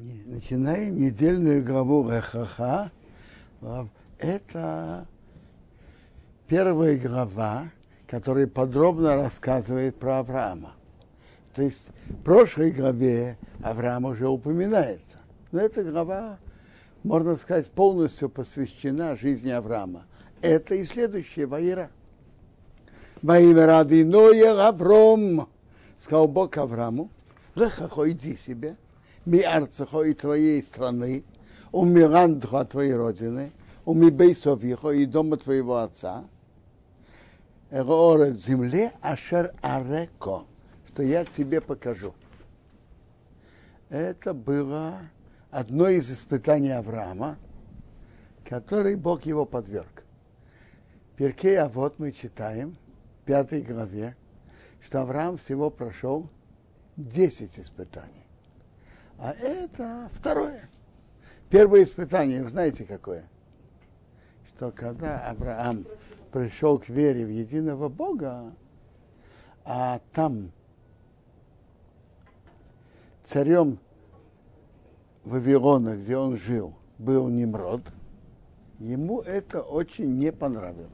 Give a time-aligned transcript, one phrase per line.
[0.00, 2.90] Начинаем недельную главу Рехаха.
[4.18, 5.06] Это
[6.48, 7.70] первая глава,
[8.06, 10.72] которая подробно рассказывает про Авраама.
[11.54, 15.18] То есть в прошлой главе Авраам уже упоминается.
[15.52, 16.38] Но эта глава,
[17.02, 20.06] можно сказать, полностью посвящена жизни Авраама.
[20.40, 21.90] Это и следующее, Ваира.
[23.20, 25.46] Ваимя ради Ноя Авром,
[26.02, 27.10] сказал Бог Аврааму,
[27.54, 28.76] Лехахо, иди себе,
[29.30, 31.24] ми арцехо и твоей страны,
[31.70, 33.52] у мирандха твоей родины,
[33.84, 36.24] у ми бейсовихо и дома твоего отца,
[37.70, 40.46] Эроорет земле ашер ареко,
[40.88, 42.12] что я тебе покажу.
[43.88, 44.98] Это было
[45.52, 47.38] одно из испытаний Авраама,
[48.44, 50.02] который Бог его подверг.
[51.16, 52.76] Перкей, а вот мы читаем
[53.22, 54.16] в пятой главе,
[54.84, 56.28] что Авраам всего прошел
[56.96, 58.19] 10 испытаний.
[59.20, 60.62] А это второе.
[61.50, 63.28] Первое испытание, вы знаете какое?
[64.48, 65.84] Что когда Авраам
[66.32, 68.54] пришел к вере в единого Бога,
[69.66, 70.52] а там
[73.22, 73.78] царем
[75.24, 77.82] Вавилона, где он жил, был Немрод,
[78.78, 80.88] ему это очень не понравилось.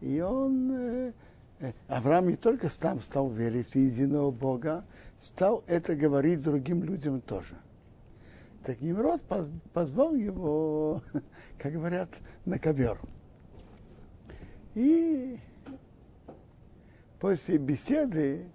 [0.00, 1.12] И он, э,
[1.58, 4.84] э, Авраам не только сам стал верить в единого Бога,
[5.18, 7.56] стал это говорить другим людям тоже.
[8.64, 9.22] Так Немрод
[9.72, 11.02] позвал его,
[11.58, 12.10] как говорят,
[12.44, 13.00] на ковер.
[14.74, 15.38] И
[17.18, 18.46] после беседы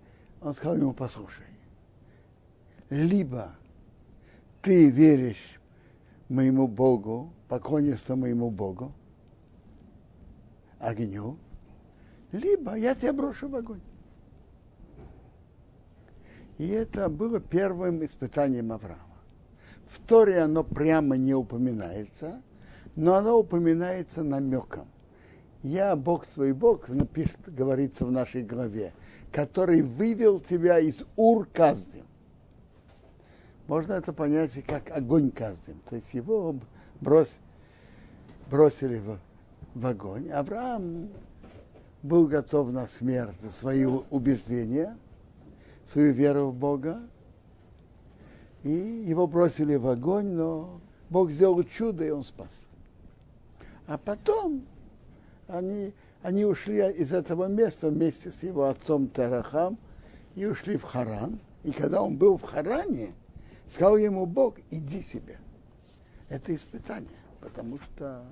[0.42, 1.46] он сказал ему, послушай,
[2.90, 3.56] либо
[4.62, 5.60] ты веришь
[6.30, 8.94] моему Богу, поклонишься моему Богу,
[10.80, 11.38] огню,
[12.32, 13.82] либо я тебя брошу в огонь.
[16.64, 19.18] И это было первым испытанием Авраама.
[19.86, 22.42] В Торе оно прямо не упоминается,
[22.96, 24.88] но оно упоминается намеком.
[25.62, 28.94] Я Бог твой Бог, напишет, говорится в нашей главе,
[29.30, 32.06] который вывел тебя из Ур Каздым.
[33.68, 35.82] Можно это понять как огонь Каздым.
[35.90, 36.56] То есть его
[37.02, 37.40] брось,
[38.50, 39.20] бросили в,
[39.76, 40.30] в огонь.
[40.30, 41.10] Авраам
[42.04, 44.96] был готов на смерть за свои убеждения–
[45.86, 47.02] свою веру в Бога.
[48.64, 50.80] И его бросили в огонь, но
[51.10, 52.70] Бог сделал чудо, и он спас.
[53.88, 54.66] А потом
[55.48, 59.78] они, они ушли из этого места вместе с его отцом Тарахам
[60.36, 61.40] и ушли в Харан.
[61.64, 63.14] И когда он был в Харане,
[63.68, 65.38] сказал ему Бог, иди себе.
[66.30, 67.10] Это испытание,
[67.42, 68.24] потому что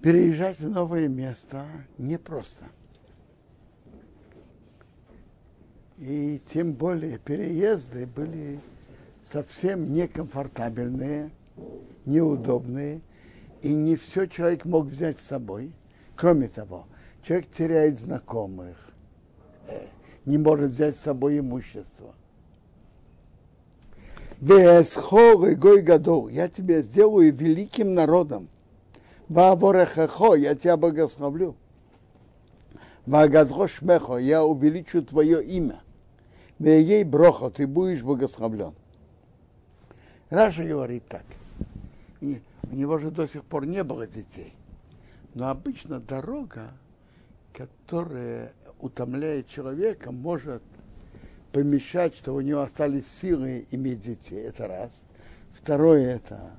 [0.00, 1.66] переезжать в новое место
[1.98, 2.64] непросто.
[5.98, 8.60] И тем более переезды были
[9.24, 11.30] совсем некомфортабельные,
[12.04, 13.00] неудобные,
[13.62, 15.72] и не все человек мог взять с собой.
[16.14, 16.86] Кроме того,
[17.22, 18.76] человек теряет знакомых,
[19.68, 19.86] э,
[20.26, 22.14] не может взять с собой имущество.
[25.56, 28.48] гой гадол, я тебя сделаю великим народом.
[29.28, 31.56] Ваворехахо, я тебя благословлю.
[33.06, 35.80] Вагазго шмехо, я увеличу твое имя
[36.58, 38.74] ей броха, ты будешь благословлен.
[40.30, 41.24] Раша говорит так.
[42.20, 42.40] И
[42.70, 44.54] у него же до сих пор не было детей.
[45.34, 46.72] Но обычно дорога,
[47.52, 50.62] которая утомляет человека, может
[51.52, 54.46] помешать, что у него остались силы иметь детей.
[54.46, 54.92] Это раз.
[55.52, 56.52] Второе это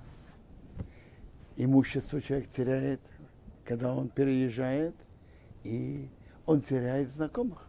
[1.56, 3.02] имущество человек теряет,
[3.66, 4.96] когда он переезжает,
[5.64, 6.10] и
[6.46, 7.67] он теряет знакомых.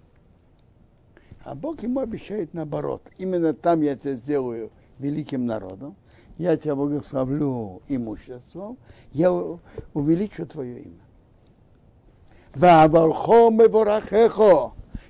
[1.49, 3.11] А Бог ему обещает наоборот.
[3.17, 5.97] Именно там я тебя сделаю великим народом,
[6.37, 8.77] я тебя благословлю имуществом,
[9.13, 9.33] я
[9.95, 11.01] увеличу твое имя.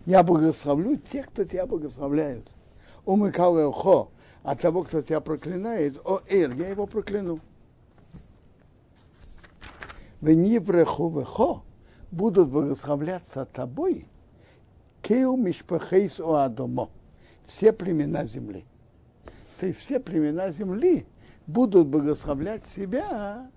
[0.06, 2.49] Я благословлю тех, кто тебя благословляют.
[3.05, 4.11] Умыкалехо,
[4.44, 7.41] а того, кто тебя проклинает, о Эр, я его прокляну.
[10.20, 11.64] Венивреху
[12.12, 14.06] будут благословляться тобой,
[15.03, 16.91] Кеу Мишпахейс Оадомо.
[17.47, 18.65] Все племена земли.
[19.59, 21.06] То есть все племена земли
[21.47, 23.50] будут благословлять себя,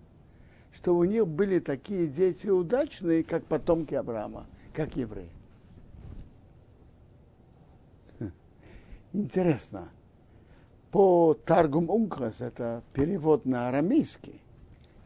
[0.74, 5.30] что у них были такие дети удачные, как потомки Авраама, как евреи.
[9.14, 9.90] Интересно.
[10.92, 14.42] По Таргум Ункрас, это перевод на арамейский,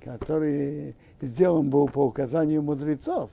[0.02, 3.30] который сделан был по указанию мудрецов,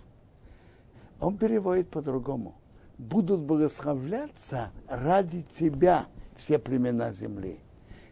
[1.21, 2.57] он переводит по-другому
[2.99, 6.07] будут благословляться ради тебя
[6.37, 7.59] все племена земли.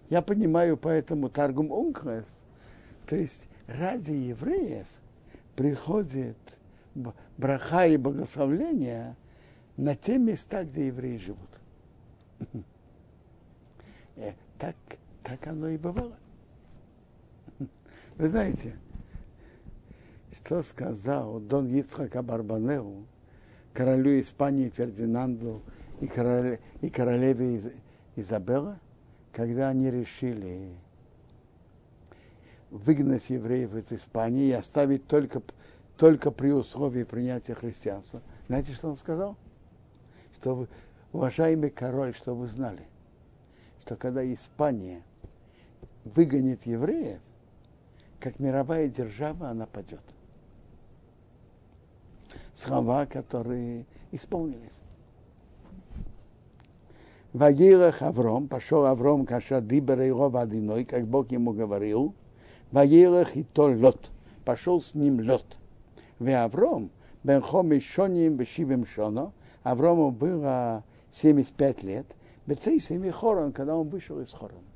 [0.09, 2.27] Я понимаю поэтому Таргум Ункрес,
[3.07, 4.87] то есть ради евреев
[5.57, 6.37] приходит
[7.37, 9.17] браха и благословление
[9.77, 11.51] на те места, где евреи живут.
[14.17, 14.77] Э, так,
[15.23, 16.19] так оно и бывало.
[18.17, 18.77] Вы знаете,
[20.35, 23.07] что сказал Дон Ицхак Абарбанеу,
[23.73, 25.63] королю Испании Фердинанду
[26.01, 27.73] и, короле, и королеве Из,
[28.17, 28.79] Изабелла,
[29.33, 30.75] когда они решили
[32.71, 35.43] выгнать евреев из Испании и оставить только,
[35.97, 38.23] только при условии принятия христианства.
[38.47, 39.37] Знаете, что он сказал?
[40.35, 40.69] Что вы,
[41.13, 42.87] уважаемый король, что вы знали,
[43.83, 45.03] что когда Испания
[46.05, 47.21] выгонит евреев,
[48.19, 50.03] как мировая держава, она падет.
[52.55, 54.83] Слова, которые исполнились.
[57.33, 62.15] Вагирах Авром, пошел Авром, каша дибер его водяной, как Бог ему говорил,
[62.73, 64.11] Вагирах и то лот,
[64.45, 65.47] пошел с ним лот.
[66.19, 66.91] В Авром,
[67.23, 69.33] бен хоми шоним бешивим шоно,
[69.63, 72.07] Аврому было 75 лет,
[72.47, 74.70] Бецейсим и Хорон, когда он вышел из Хорона.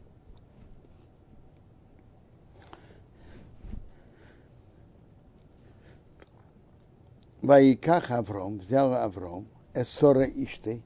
[7.45, 10.81] Ваиках Авром, взял Авром, Эсора Ишты,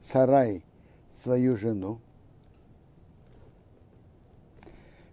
[0.00, 0.64] Сарай,
[1.14, 2.00] свою жену,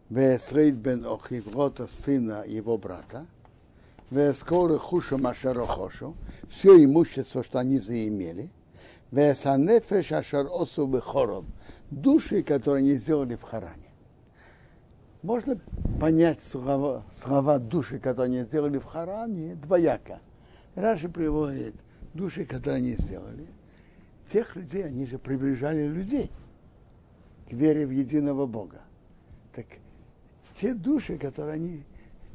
[0.10, 3.26] Весрейд бен Охиврота, сына его брата,
[4.12, 6.16] Вескоры Хуша Машарохошу,
[6.50, 8.50] все имущество, что они заимели,
[9.12, 11.48] Весанефеш Ашар Осу Бехором,
[11.90, 13.92] души, которые они сделали в Харане.
[15.22, 15.60] Можно
[16.00, 20.22] понять слова, слова души, которые они сделали в Харане, двояко–
[20.76, 21.76] Раши приводит
[22.14, 23.48] души, которые они сделали.
[24.28, 26.32] Тех людей, они же приближали людей
[27.50, 28.82] к вере в единого Бога.
[29.54, 29.66] Так
[30.56, 31.84] те души, которые они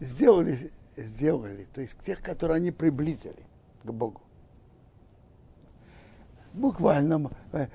[0.00, 3.44] сделали, сделали, то есть тех, которые они приблизили
[3.82, 4.20] к Богу.
[6.52, 7.68] Буквально, э,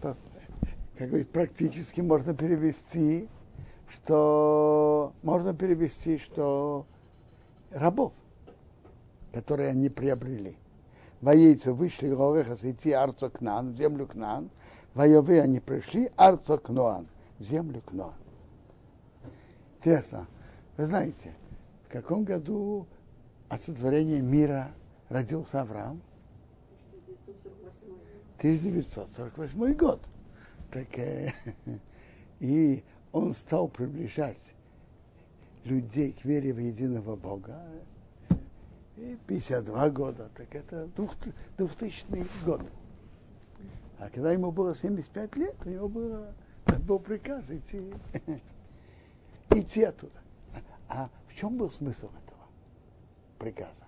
[0.00, 0.16] как
[0.96, 3.28] говорится, практически можно перевести,
[3.88, 6.86] что можно перевести, что
[7.70, 8.12] рабов
[9.34, 10.56] которые они приобрели.
[11.20, 14.48] Воейцы вышли Горехас идти Арцо Кнан, в землю Кнан.
[14.94, 17.08] Воевы они пришли Арцо Кноан,
[17.40, 18.14] в землю Кноан.
[19.78, 20.28] Интересно,
[20.76, 21.34] вы знаете,
[21.88, 22.86] в каком году
[23.48, 24.70] от сотворения мира
[25.08, 26.00] родился Авраам?
[28.38, 30.00] 1948 год.
[30.70, 31.32] Так, э,
[32.40, 34.54] и он стал приближать
[35.64, 37.60] людей к вере в единого Бога
[38.96, 40.88] и 52 года, так это
[41.56, 42.62] 2000 год.
[43.98, 46.34] А когда ему было 75 лет, у него было,
[46.80, 47.92] был приказ идти,
[49.50, 50.20] идти оттуда.
[50.88, 52.40] А в чем был смысл этого
[53.38, 53.84] приказа?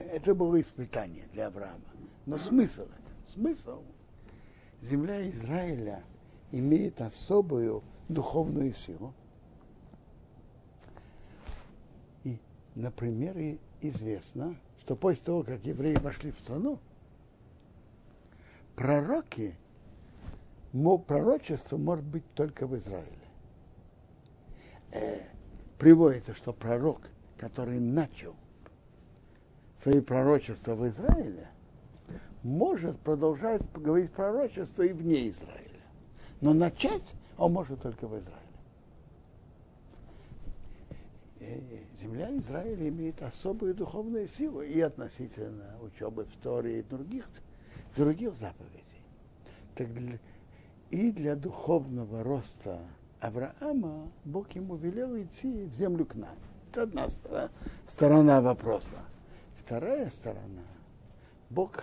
[0.00, 1.80] Это было испытание для Авраама.
[2.26, 3.82] Но смысл это, смысл.
[4.80, 6.02] Земля Израиля
[6.52, 9.14] имеет особую духовную силу,
[12.74, 16.78] Например, и известно, что после того, как евреи вошли в страну,
[18.74, 19.54] пророки,
[21.06, 23.28] пророчество может быть только в Израиле.
[24.90, 25.20] Э,
[25.78, 28.34] приводится, что пророк, который начал
[29.76, 31.48] свои пророчества в Израиле,
[32.42, 35.80] может продолжать говорить пророчество и вне Израиля.
[36.40, 38.40] Но начать он может только в Израиле.
[41.40, 41.60] Э,
[42.04, 47.26] земля Израиля имеет особую духовную силу и относительно учебы в Торе и других,
[47.96, 48.82] других заповедей.
[49.74, 50.18] Так для,
[50.90, 52.78] и для духовного роста
[53.20, 56.36] Авраама Бог ему велел идти в землю к нам.
[56.70, 57.50] Это одна сторона,
[57.86, 58.98] сторона вопроса.
[59.56, 60.62] Вторая сторона.
[61.48, 61.82] Бог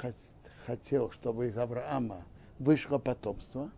[0.67, 2.23] хотел, чтобы из Авраама
[2.59, 3.71] вышло потомство,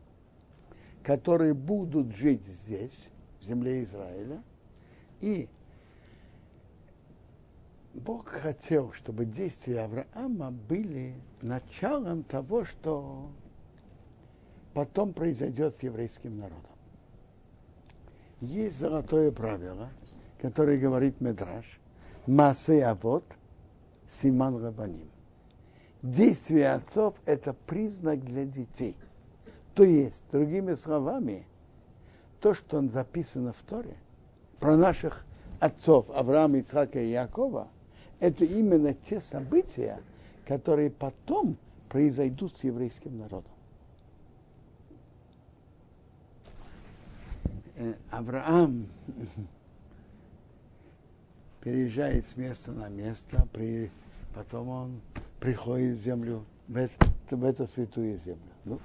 [1.03, 3.09] которые будут жить здесь,
[3.39, 4.43] в земле Израиля,
[5.21, 5.47] и
[7.93, 13.29] Бог хотел, чтобы действия Авраама были началом того, что
[14.73, 16.71] потом произойдет с еврейским народом.
[18.41, 19.89] Есть золотое правило,
[20.41, 21.79] которое говорит Медраж,
[22.25, 23.23] Масе Авод,
[24.09, 25.09] Симан Рабаним.
[26.01, 28.97] Действие отцов– это признак для детей.
[29.75, 31.45] То есть, другими словами,
[32.41, 33.95] то, что записано в Торе,
[34.59, 35.25] про наших
[35.59, 37.67] отцов Авраама, Ицхака и Якова–
[38.19, 39.99] это именно те события,
[40.45, 41.57] которые потом
[41.89, 43.51] произойдут с еврейским народом.
[47.75, 48.87] Э, Авраам
[51.61, 53.89] переезжает с места на место, при,
[54.35, 55.01] потом он
[55.39, 56.95] приходит в землю, в, это,
[57.31, 58.39] в эту святую землю.
[58.65, 58.79] Ну,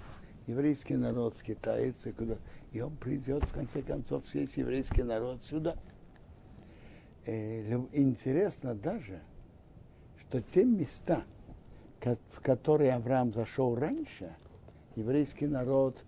[0.46, 2.36] еврейский народ скитается, куда,
[2.72, 5.76] и он придет, в конце концов, весь еврейский народ сюда.
[7.30, 9.20] Э, интересно даже,
[10.18, 11.24] что те места,
[12.00, 14.34] в которые Авраам зашел раньше,
[14.96, 16.06] еврейский народ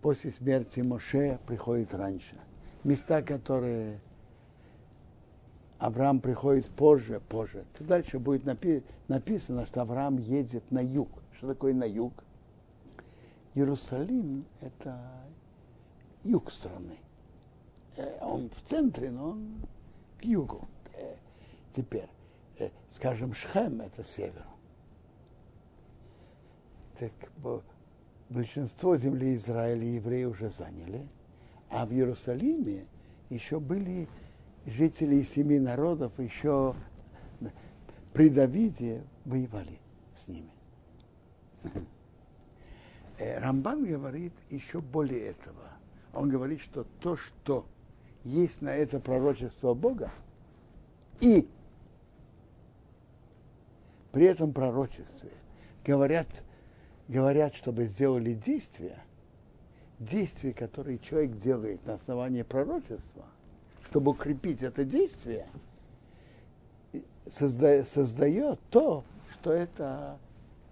[0.00, 2.34] после смерти Моше приходит раньше.
[2.82, 4.00] Места, которые
[5.78, 7.64] Авраам приходит позже, позже.
[7.78, 11.08] То дальше будет напи- написано, что Авраам едет на юг.
[11.36, 12.24] Что такое на юг?
[13.54, 15.00] Иерусалим– это
[16.24, 16.98] юг страны.
[17.96, 19.66] Э, он в центре, но он
[20.18, 20.68] к югу.
[20.94, 21.16] Э,
[21.74, 22.08] теперь,
[22.58, 24.44] э, скажем, Шхем– это север.
[26.98, 27.12] Так
[28.28, 31.08] большинство земли Израиля евреи уже заняли,
[31.68, 32.86] а в Иерусалиме
[33.28, 34.08] еще были
[34.66, 36.74] жители семи народов, еще
[38.12, 39.80] при Давиде воевали
[40.14, 40.50] с ними.
[43.18, 45.70] Рамбан говорит еще более этого.
[46.12, 47.66] Он говорит, что то, что
[48.24, 50.10] есть на это пророчество Бога,
[51.20, 51.48] и
[54.12, 55.30] при этом пророчестве
[55.84, 56.26] говорят,
[57.08, 58.98] говорят, чтобы сделали действия,
[59.98, 63.24] действия, которые человек делает на основании пророчества,
[63.84, 65.46] чтобы укрепить это действие,
[67.28, 70.18] создает, создает то, что это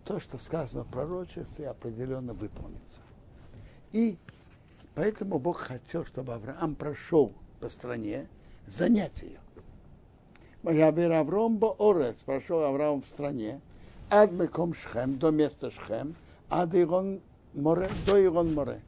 [0.04, 3.00] то, что сказано в пророчестве, определенно выполнится.
[3.92, 4.19] И
[4.94, 8.28] поэтому Бог хотел, чтобы Авраам прошел по стране,
[8.66, 9.38] занять ее.
[10.62, 13.61] Маябир Авром Боорец, прошел Авраам в стране,
[14.11, 16.14] ад Меком Шхем, до места Шхем,
[16.49, 17.20] ад Ирон
[17.54, 18.82] море, до Ирон море.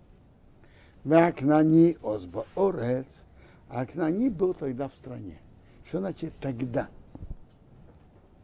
[1.04, 3.24] Вакнани Озба Орец,
[3.68, 5.38] а Кнани был тогда в стране.
[5.86, 6.88] Что значит тогда?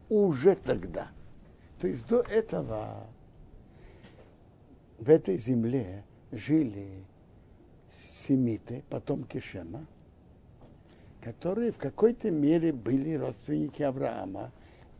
[0.09, 1.07] Уже тогда.
[1.79, 3.07] То есть до этого
[4.97, 7.05] в этой земле жили
[8.29, 9.85] семиты, потомки Шема,
[11.21, 14.51] которые в какой-то мере были родственники Авраама.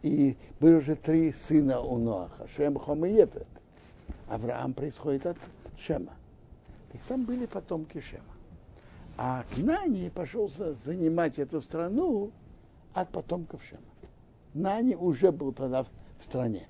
[0.02, 3.48] И были уже три сына у Ноаха, Шем, Хом и Ефет.
[4.30, 5.38] Авраам происходит от
[5.78, 6.14] Шема.
[6.92, 8.24] Так там были потомки Шема.
[9.18, 12.32] А Кнани пошел занимать эту страну
[12.94, 13.82] от потомков Шема.
[14.54, 15.90] Нани уже был тогда в
[16.22, 16.68] стране.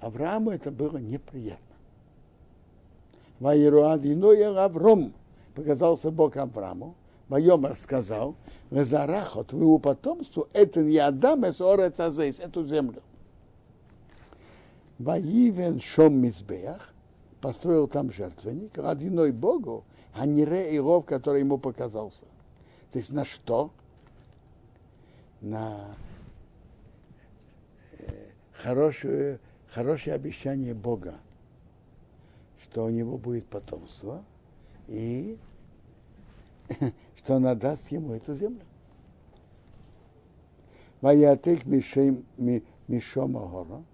[0.00, 1.63] Аврааму это было неприятно.
[3.40, 5.12] Ваеруадиноя Авром
[5.54, 6.94] показался Бог Аврааму,
[7.28, 8.36] Вайомар сказал,
[8.70, 13.02] Везарахот, твоему потомству, это не Адам, это Орец Азейс, эту землю.
[14.98, 16.92] Ваивен Шом Мизбеях,
[17.40, 22.24] построил там жертвенник, родиной Богу, а не Ре и Ров, который ему показался.
[22.92, 23.70] То есть на что?
[25.40, 25.96] На
[28.52, 31.14] хорошее, хорошее обещание Бога,
[32.74, 34.24] что у него будет потомство,
[34.88, 35.38] и
[37.16, 38.64] что он отдаст ему эту землю.
[41.00, 43.84] Ваятек Мишом Агора,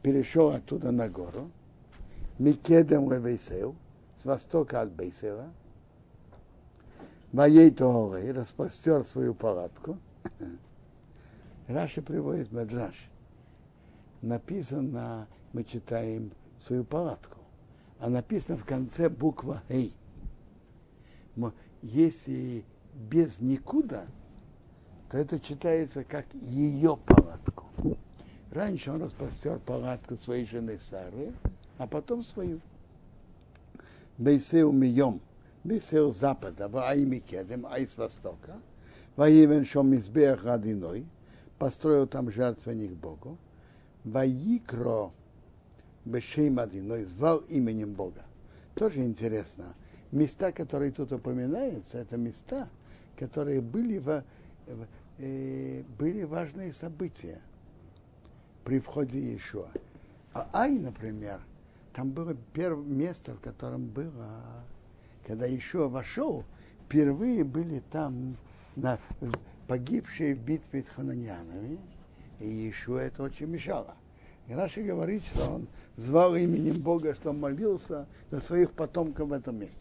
[0.00, 1.50] перешел оттуда на гору,
[2.38, 3.74] Микедем Левейсеу,
[4.16, 5.52] с востока от Бейсева,
[7.32, 9.98] Моей Тоорей распростер свою палатку.
[11.66, 13.10] Раши приводит Медраш.
[14.22, 16.30] Написано, мы читаем
[16.64, 17.37] свою палатку,
[17.98, 19.92] а написано в конце буква Эй.
[21.82, 22.64] Если
[22.94, 24.06] без никуда,
[25.10, 27.66] то это читается как ее палатку.
[28.50, 31.32] Раньше он распростер палатку своей жены Сары,
[31.76, 32.60] а потом свою.
[34.16, 35.20] Бейсеу мием,
[35.62, 38.56] бейсеу запада, ай микедем, ай с востока,
[39.14, 41.06] воевен шом избех радиной,
[41.58, 43.38] построил там жертвенник Богу,
[44.02, 45.12] Ваикро
[46.08, 48.24] Бешейм Адиной, звал именем Бога.
[48.74, 49.74] Тоже интересно.
[50.10, 52.68] Места, которые тут упоминаются, это места,
[53.18, 54.24] которые были, в,
[55.18, 57.40] э, были важные события
[58.64, 59.68] при входе Иешуа.
[60.32, 61.40] А Ай, например,
[61.92, 64.42] там было первое место, в котором было,
[65.26, 66.44] когда Иешуа вошел,
[66.86, 68.36] впервые были там
[68.76, 68.98] на,
[69.66, 71.78] погибшие в битве с хананянами,
[72.40, 73.94] и Иешуа это очень мешало.
[74.48, 79.32] И Раши говорит, что он звал именем Бога, что он молился за своих потомков в
[79.32, 79.76] этом месте.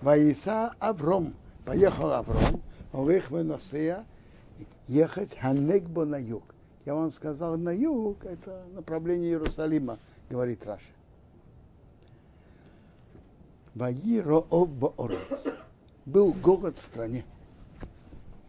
[0.00, 1.34] Ваиса Авром,
[1.66, 4.06] поехал Авром, Олег Веносея,
[4.86, 6.42] ехать Ханегбо на юг.
[6.86, 9.98] Я вам сказал, на юг, это направление Иерусалима,
[10.30, 10.84] говорит Раша.
[16.06, 17.24] Был голод в стране.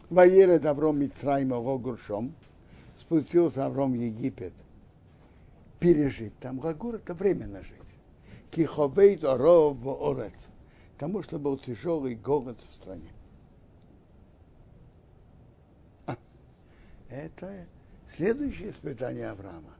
[0.10, 2.34] Ваире Авром Мицраима Гогуршом.
[2.98, 4.54] Спустился Авром в Египет.
[5.80, 6.38] Пережить.
[6.40, 7.78] Там Гагур это временно жить.
[8.52, 10.50] Киховейт Оров Орец.
[10.94, 13.10] Потому что был тяжелый голод в стране.
[16.06, 16.18] А,
[17.10, 17.66] это
[18.08, 19.76] следующее испытание Авраама.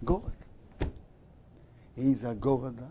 [0.00, 0.34] Голод.
[1.96, 2.88] И из-за голода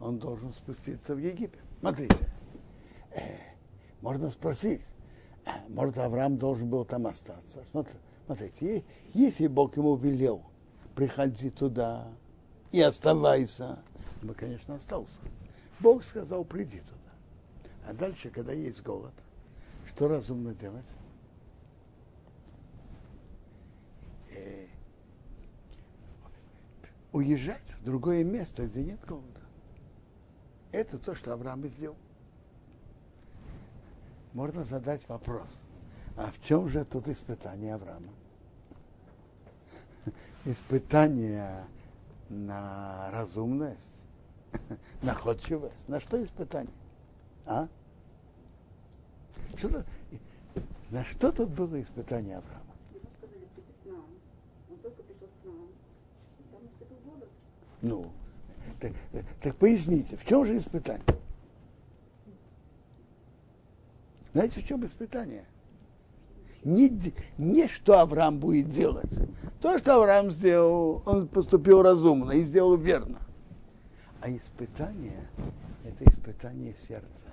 [0.00, 1.60] он должен спуститься в Египет.
[1.80, 2.16] Смотрите,
[3.10, 3.20] э,
[4.00, 4.82] можно спросить,
[5.44, 7.64] э, может, Авраам должен был там остаться.
[7.70, 7.98] Смотрите,
[8.28, 10.42] смотрите, если Бог ему велел,
[10.94, 12.06] приходи туда
[12.72, 13.78] и оставайся,
[14.20, 15.22] бы, конечно, остался.
[15.80, 16.94] Бог сказал, приди туда.
[17.86, 19.14] А дальше, когда есть голод,
[19.86, 20.84] что разумно делать?
[24.36, 24.66] Э,
[27.12, 29.40] уезжать в другое место, где нет голода.
[30.70, 31.96] Это то, что Авраам и сделал.
[34.34, 35.48] Можно задать вопрос,
[36.18, 38.12] а в чем же тут испытание Авраама?
[40.44, 41.64] Испытание
[42.28, 44.04] на разумность,
[45.02, 45.88] находчивость.
[45.88, 46.74] На что испытание?
[47.46, 47.68] А?
[49.56, 49.84] Что
[50.90, 52.64] на что тут было испытание Авраама?
[57.80, 58.10] Ну,
[58.80, 58.92] так,
[59.40, 61.06] так поясните, в чем же испытание?
[64.32, 65.44] Знаете, в чем испытание?
[66.64, 69.18] Не, не что Авраам будет делать.
[69.60, 73.18] То, что Авраам сделал, он поступил разумно и сделал верно.
[74.20, 75.28] А испытание–
[75.84, 77.28] это испытание сердца.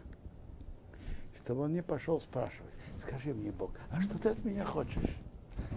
[1.43, 5.17] Чтобы он не пошел спрашивать, скажи мне, Бог, а что ты от меня хочешь?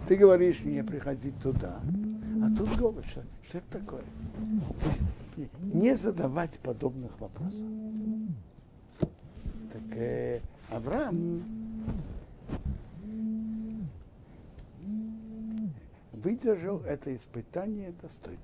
[0.07, 1.81] Ты говоришь мне приходить туда,
[2.43, 3.05] а тут голод.
[3.05, 4.03] Что, что это такое?
[5.61, 7.67] не задавать подобных вопросов.
[9.71, 11.43] Так э, Авраам
[16.19, 18.39] выдержал это испытание достойно.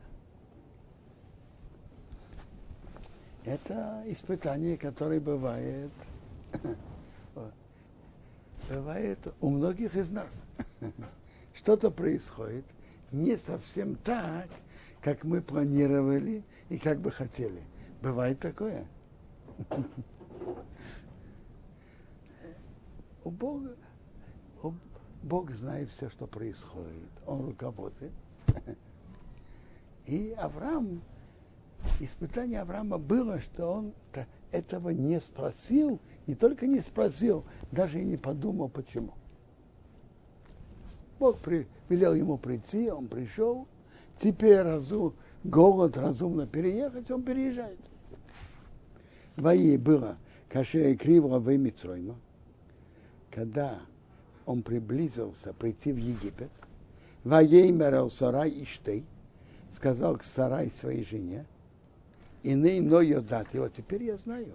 [3.43, 5.91] Это испытание, которое бывает,
[8.69, 10.43] бывает у многих из нас.
[11.53, 12.65] Что-то происходит
[13.11, 14.49] не совсем так,
[15.01, 17.61] как мы планировали и как бы хотели.
[18.01, 18.87] Бывает такое.
[23.23, 23.75] У Бога,
[25.25, 27.09] Бог знает все, что происходит.
[27.25, 28.11] Он руководит.
[30.05, 31.01] И Авраам,
[31.99, 33.93] испытание Авраама было, что он
[34.51, 39.15] этого не спросил, не только не спросил, даже и не подумал, почему.
[41.17, 43.67] Бог при, велел ему прийти, он пришел,
[44.19, 47.79] теперь разум, голод разумно переехать, он переезжает.
[49.37, 50.17] Вои было
[50.49, 51.49] Каше Криво в
[53.31, 53.81] когда
[54.45, 56.51] он приблизился прийти в Египет,
[57.23, 59.05] Ваеймер Сарай Иштей,
[59.71, 61.45] сказал к Сарай своей жене,
[62.43, 63.47] и ней но дат.
[63.53, 64.53] И вот теперь я знаю,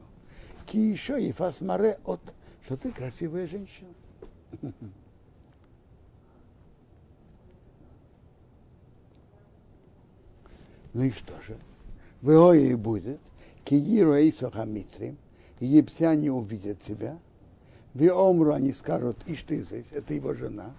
[0.66, 2.20] ки еще и фасмаре от,
[2.64, 3.90] что ты красивая женщина.
[10.92, 11.56] Ну и что же?
[12.20, 13.20] В Иое будет,
[14.12, 15.16] Эйсоха Мицрим,
[15.60, 17.16] египтяне увидят тебя,
[17.94, 20.72] в Омру они скажут, и что здесь, это его жена,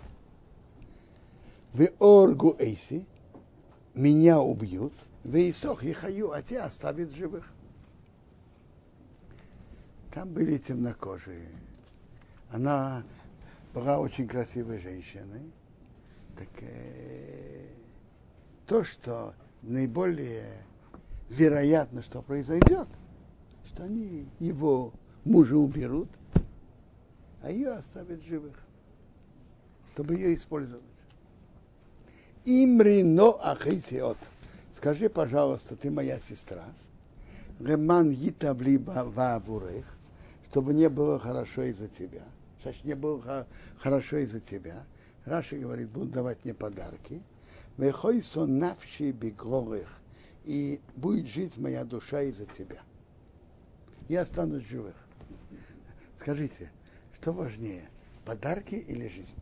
[1.74, 3.06] в Оргу Эйси,
[3.94, 4.94] меня убьют,
[5.24, 7.52] в Исох Ихаю, а тебя оставят живых.
[10.12, 11.48] Там были темнокожие.
[12.52, 13.04] Она
[13.74, 15.52] была очень красивой женщиной.
[16.38, 17.66] Так э,
[18.66, 20.64] то, что наиболее
[21.30, 22.88] вероятно, что произойдет,
[23.66, 24.92] что они его
[25.24, 26.10] мужа уберут,
[27.42, 28.56] а ее оставят живых,
[29.92, 30.84] чтобы ее использовать.
[32.46, 34.18] Имрино ахисиот.
[34.76, 36.66] Скажи, пожалуйста, ты моя сестра.
[37.60, 39.86] Реман гитабли вавурех,
[40.50, 42.24] чтобы не было хорошо из-за тебя.
[42.64, 43.46] Значит, не было
[43.78, 44.84] хорошо из-за тебя.
[45.26, 47.22] Раши говорит, будут давать мне подарки.
[47.78, 50.00] Вехойсо навши бегловых,
[50.44, 52.82] и будет жить моя душа из-за тебя.
[54.10, 54.96] Я останусь живых.
[56.18, 56.72] Скажите,
[57.22, 57.88] что важнее,
[58.26, 59.36] подарки или жизнь?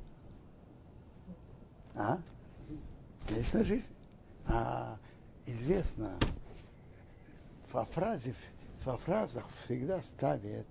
[1.95, 2.19] А?
[3.25, 3.93] Конечно, жизнь.
[4.47, 4.97] А
[5.45, 6.17] известно,
[7.71, 8.35] во, фразе,
[8.83, 10.67] во фразах всегда ставят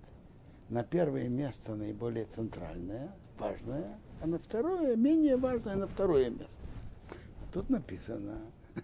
[0.69, 6.61] на первое место наиболее центральное, важное, а на второе, менее важное, на второе место.
[7.51, 8.39] Тут написано,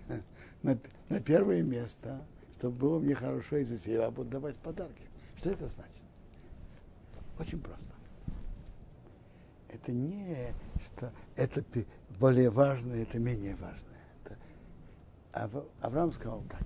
[0.64, 2.26] на, на первое место,
[2.58, 5.04] чтобы было мне хорошо из-за себя, буду давать подарки.
[5.38, 6.02] Что это значит?
[7.38, 7.95] Очень просто.
[9.76, 10.54] Это не,
[10.86, 11.64] что это
[12.18, 14.00] более важное, это менее важное.
[14.24, 16.66] Это, Авраам сказал так.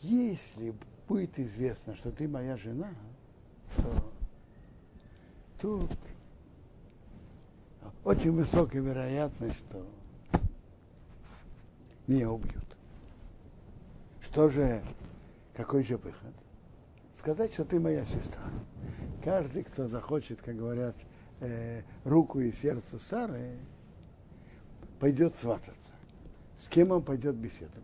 [0.00, 0.74] Если
[1.06, 2.92] будет известно, что ты моя жена,
[3.76, 4.12] то
[5.60, 5.98] тут
[8.04, 9.86] очень высокая вероятность, что
[12.08, 12.76] меня убьют.
[14.20, 14.82] Что же,
[15.54, 16.34] какой же выход?
[17.18, 18.44] Сказать, что ты моя сестра.
[19.24, 20.94] Каждый, кто захочет, как говорят,
[21.40, 23.58] э, руку и сердце Сары,
[25.00, 25.94] пойдет свататься.
[26.56, 27.82] С кем он пойдет беседовать?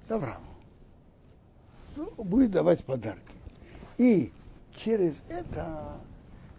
[0.00, 0.54] С Авраамом.
[1.96, 3.36] Ну, будет давать подарки.
[3.98, 4.32] И
[4.76, 5.98] через это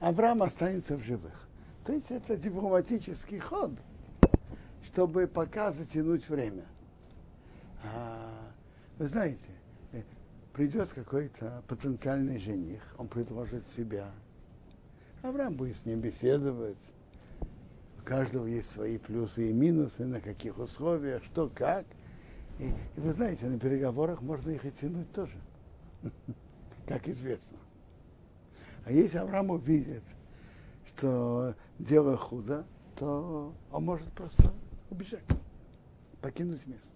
[0.01, 1.47] Авраам останется в живых.
[1.85, 3.71] То есть это дипломатический ход,
[4.83, 6.65] чтобы пока затянуть время.
[7.81, 8.51] А,
[8.97, 9.51] вы знаете,
[10.53, 14.11] придет какой-то потенциальный жених, он предложит себя.
[15.21, 16.91] Авраам будет с ним беседовать.
[17.99, 21.85] У каждого есть свои плюсы и минусы, на каких условиях, что, как.
[22.59, 25.37] И, и вы знаете, на переговорах можно их и тянуть тоже,
[26.87, 27.57] как известно.
[28.85, 30.03] А если Авраам увидит,
[30.87, 34.51] что дело худо, то он может просто
[34.89, 35.23] убежать,
[36.21, 36.89] покинуть место.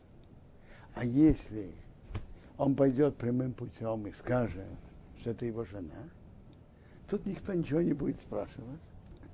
[0.95, 1.71] А если
[2.57, 4.65] он пойдет прямым путем и скажет,
[5.19, 6.09] что это его жена,
[7.09, 8.79] тут никто ничего не будет спрашивать,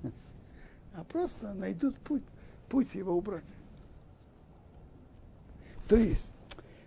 [0.96, 2.24] а просто найдут путь,
[2.70, 3.54] путь его убрать.
[5.88, 6.34] То есть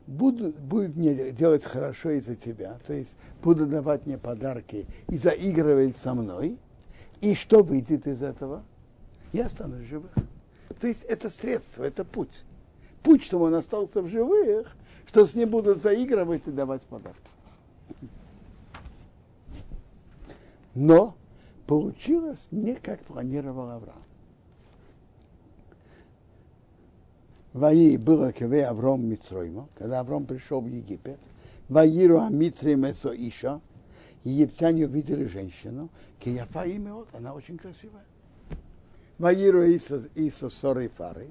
[0.07, 5.97] буду, будет мне делать хорошо из-за тебя, то есть буду давать мне подарки и заигрывать
[5.97, 6.59] со мной,
[7.21, 8.65] и что выйдет из этого?
[9.33, 10.13] Я останусь живых.
[10.81, 12.45] То есть это средство, это путь.
[13.03, 17.19] Путь, чтобы он остался в живых, что с ним будут заигрывать и давать подарки.
[20.75, 21.15] Но
[21.67, 24.03] получилось не как планировал Авраам.
[27.53, 31.21] Ваи было кеве Авром Мицройма, когда Авром пришел в Египет,
[31.69, 33.61] Ваиру Амитри Месо Иша,
[34.25, 35.89] египтяне увидели женщину,
[36.19, 38.05] Кияфа имя, она очень красивая.
[39.19, 41.29] Ваиру Иса Соры Фары,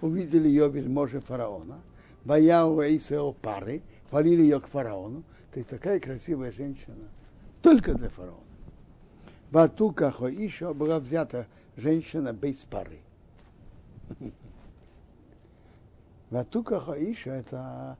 [0.00, 1.80] увидели ее вельможи фараона,
[2.26, 7.08] Ваяу Иса Пары, хвалили ее к фараону, то есть такая красивая женщина,
[7.62, 8.40] только для фараона.
[9.52, 12.98] Ватука Хоиша была взята женщина без пары.
[16.30, 17.96] Ватука Хаиша это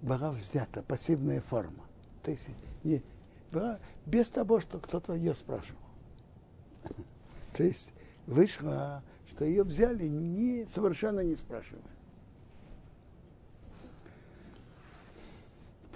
[0.00, 1.84] была взята пассивная форма.
[2.22, 2.48] То есть
[2.82, 3.02] не,
[3.52, 5.82] была без того, что кто-то ее спрашивал.
[7.54, 7.90] То есть
[8.26, 11.93] вышло, что ее взяли не, совершенно не спрашивая.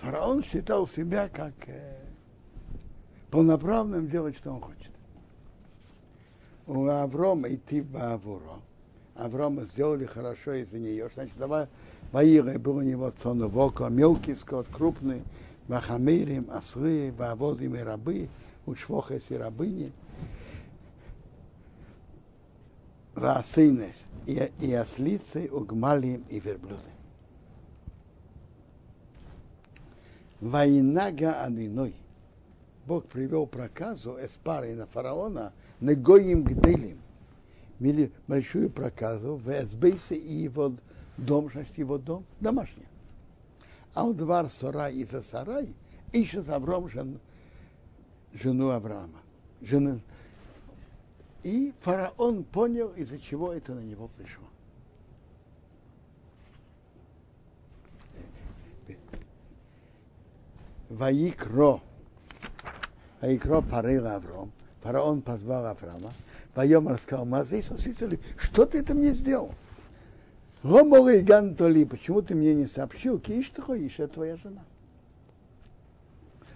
[0.09, 1.99] Фараон считал себя как э,
[3.31, 4.93] полноправным делать, что он хочет.
[6.67, 8.57] У Аврома идти в Авуро
[9.15, 11.11] Аврома сделали хорошо из-за нее.
[11.13, 11.67] Значит, давай,
[12.11, 15.23] Ваира был у него цоновока, мелкий скот, крупный,
[15.67, 18.31] Вахамирим, ослы, Ваводим и рабы,
[18.65, 19.93] Ушвохес и рабыни,
[23.15, 26.98] Васынес и, и ослицы, Угмалим и верблюды.
[30.41, 31.95] Войнага Адиной.
[32.87, 36.99] Бог привел проказу эспары на фараона, негоим гделим
[37.79, 40.73] имели большую проказу в Эсбейсе и его
[41.17, 42.87] дом, значит, его дом домашний.
[43.95, 45.75] А у двор Сарай и за Сарай
[46.13, 47.19] ищет Авром жен,
[48.33, 49.21] жену Авраама.
[49.61, 50.01] Жены.
[51.43, 54.45] И фараон понял, из-за чего это на него пришло.
[60.89, 61.81] Ваикро.
[63.21, 64.53] Ваикро Фарейла Авром.
[64.83, 66.13] Фараон позвал Авраама.
[66.55, 67.69] Вайомар сказал, Мазейс,
[68.39, 69.55] что ты это мне сделал?
[70.63, 73.21] Гомолы Гантоли, почему ты мне не сообщил?
[73.21, 74.65] Киш ты ходишь, это твоя жена.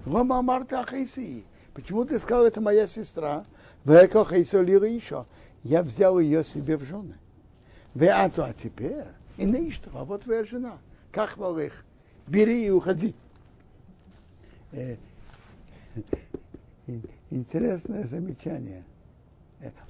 [0.04, 3.44] Гома Марта Ахайси, почему ты сказал, это моя сестра?
[3.84, 5.26] Веко Хайсоли еще.
[5.62, 7.14] Я взял ее себе в жены.
[7.94, 9.04] Веату, а теперь,
[9.36, 10.78] и не что, а вот твоя жена.
[11.12, 11.84] Как их?
[12.26, 13.14] Бери и уходи.
[17.30, 18.84] Интересное замечание.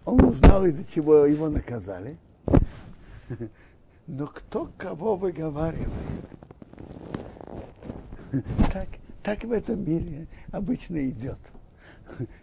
[0.05, 2.17] Он узнал, из-за чего его наказали.
[4.07, 5.89] Но кто кого выговаривает?
[8.73, 8.89] Так,
[9.23, 11.39] так в этом мире обычно идет.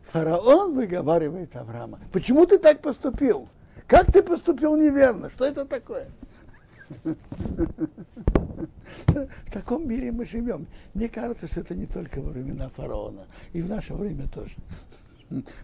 [0.03, 1.99] фараон выговаривает Авраама.
[2.11, 3.49] Почему ты так поступил?
[3.87, 5.31] Как ты поступил неверно?
[5.31, 6.09] Что это такое?
[9.07, 10.67] В таком мире мы живем.
[10.93, 14.55] Мне кажется, что это не только во времена фараона, и в наше время тоже.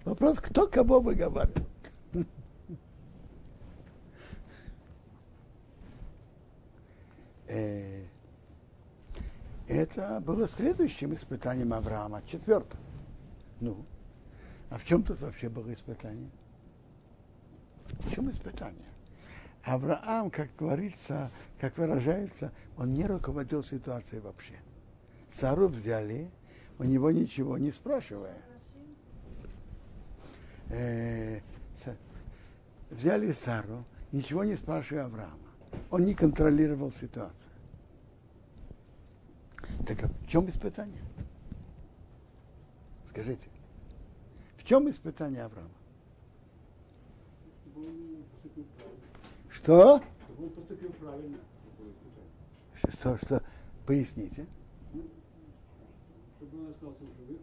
[0.03, 1.67] Вопрос, кто кого выговаривает.
[7.47, 8.03] Э,
[9.67, 12.79] это было следующим испытанием Авраама, четвертым.
[13.59, 13.85] Ну,
[14.69, 16.29] а в чем тут вообще было испытание?
[17.99, 18.94] В чем испытание?
[19.65, 24.53] Авраам, как говорится, как выражается, он не руководил ситуацией вообще.
[25.27, 26.29] Сару взяли,
[26.77, 28.37] у него ничего не спрашивая.
[30.69, 31.39] Э,
[32.91, 35.39] взяли Сару, ничего не спрашивая Авраама.
[35.89, 37.51] Он не контролировал ситуацию.
[39.87, 41.01] Так а в чем испытание?
[43.07, 43.49] Скажите,
[44.57, 45.69] в чем испытание Авраама?
[49.65, 49.99] Что?
[50.39, 51.39] Он поступил правильно.
[52.87, 53.41] Что, что?
[53.87, 54.45] Поясните.
[56.37, 57.41] Чтобы он остался в живых.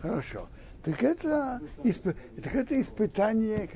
[0.00, 0.48] Хорошо.
[0.84, 2.14] Так это, исп...
[2.40, 3.70] так это испытание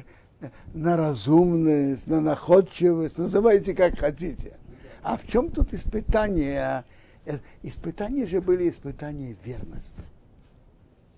[0.74, 4.56] на разумность, на находчивость, называйте как хотите.
[5.02, 6.84] А в чем тут испытание?
[7.24, 10.02] Э, испытания же были испытания верности.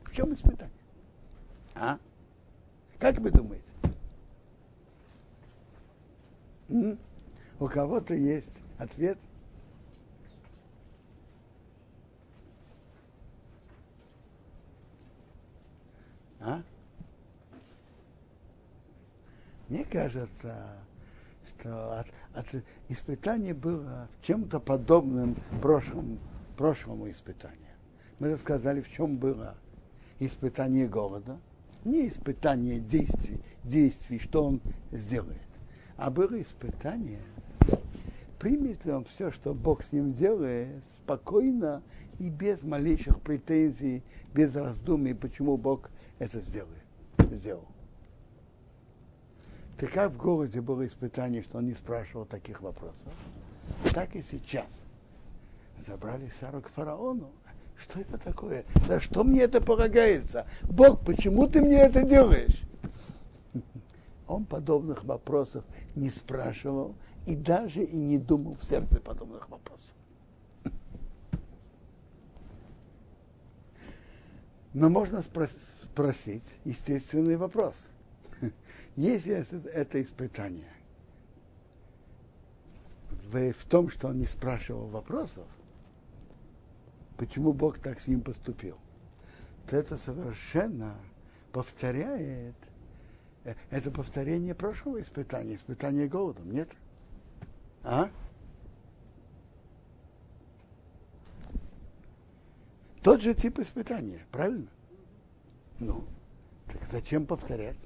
[0.04, 0.72] В чем испытание?
[1.74, 1.98] А?
[2.98, 3.77] Как вы думаете?
[7.60, 9.18] У кого-то есть ответ?
[16.40, 16.62] А?
[19.68, 20.78] Мне кажется,
[21.46, 26.18] что от, от испытания было чем-то подобным прошлому,
[26.56, 27.58] прошлому испытанию.
[28.20, 29.56] Мы рассказали, в чем было
[30.20, 31.38] испытание голода,
[31.84, 34.60] не испытание действий, действий, что он
[34.92, 35.40] сделает,
[35.96, 37.20] а было испытание,
[38.38, 41.82] примет ли он все, что Бог с ним делает, спокойно
[42.18, 44.02] и без малейших претензий,
[44.34, 46.82] без раздумий, почему Бог это сделает,
[47.30, 47.66] сделал.
[49.78, 53.12] Так как в городе было испытание, что он не спрашивал таких вопросов,
[53.94, 54.82] так и сейчас.
[55.78, 57.30] Забрали Сару к фараону.
[57.76, 58.64] Что это такое?
[58.88, 60.46] За что мне это полагается?
[60.64, 62.60] Бог, почему ты мне это делаешь?
[64.26, 66.96] Он подобных вопросов не спрашивал
[67.28, 69.94] и даже и не думал в сердце подобных вопросов.
[74.74, 77.74] Но можно спросить естественный вопрос–
[78.96, 80.72] если это испытание
[83.30, 85.46] в, в том, что он не спрашивал вопросов,
[87.16, 88.76] почему Бог так с ним поступил,
[89.68, 90.96] то это совершенно
[91.52, 92.56] повторяет,
[93.44, 96.68] э, это повторение прошлого испытания, испытания голодом, нет?
[97.84, 98.08] А?
[103.02, 104.68] Тот же тип испытания, правильно?
[105.78, 106.04] Ну,
[106.66, 107.78] так зачем повторять?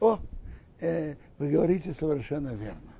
[0.00, 0.18] О,
[0.80, 2.92] э, вы говорите совершенно верно.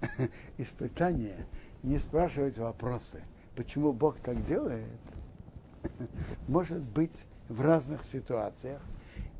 [0.58, 1.46] Испытание,
[1.82, 3.22] не спрашивать вопросы,
[3.56, 4.86] почему Бог так делает,
[6.48, 8.80] может быть в разных ситуациях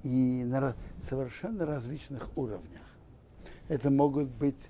[0.02, 2.82] и на совершенно различных уровнях.
[3.68, 4.68] Это могут быть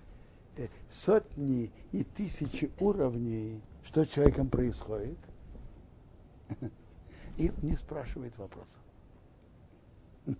[0.56, 5.18] э, сотни и тысячи уровней, что человеком происходит,
[7.36, 8.80] и не спрашивает вопросов.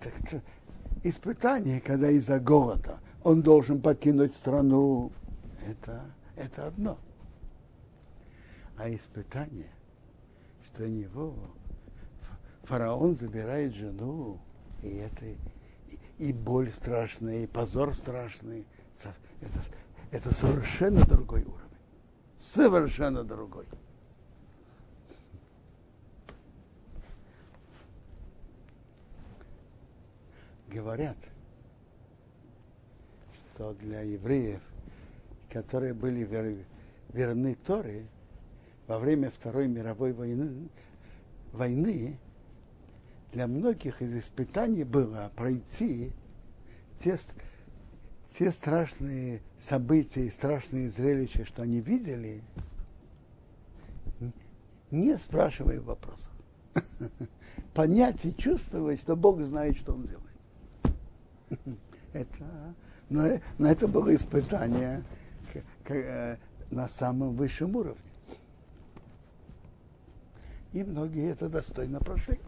[0.00, 0.42] Так,
[1.04, 5.12] испытание, когда из-за голода он должен покинуть страну,
[5.64, 6.98] это, это одно.
[8.76, 9.70] А испытание,
[10.64, 11.34] что него
[12.64, 14.40] фараон забирает жену,
[14.82, 15.36] и это и,
[16.18, 18.66] и боль страшная, и позор страшный,
[19.40, 19.60] это,
[20.10, 21.58] это совершенно другой уровень.
[22.38, 23.66] Совершенно другой.
[30.72, 31.16] говорят,
[33.54, 34.62] что для евреев,
[35.50, 36.56] которые были вер,
[37.12, 38.06] верны Торе,
[38.86, 40.68] во время Второй мировой войны,
[41.52, 42.18] войны
[43.32, 46.12] для многих из испытаний было пройти
[46.98, 47.16] те,
[48.36, 52.42] те страшные события и страшные зрелища, что они видели,
[54.90, 56.30] не спрашивая вопросов.
[57.74, 60.28] Понять и чувствовать, что Бог знает, что Он делает.
[62.12, 62.74] Это,
[63.08, 65.02] но, но это было испытание,
[65.88, 66.36] э,
[66.70, 68.02] на самом высшем уровне.
[70.72, 72.38] И многие это достойно прошли.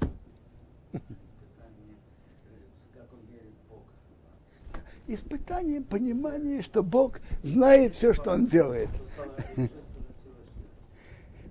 [5.07, 8.89] Испытание, понимание, что Бог знает все, что Он делает.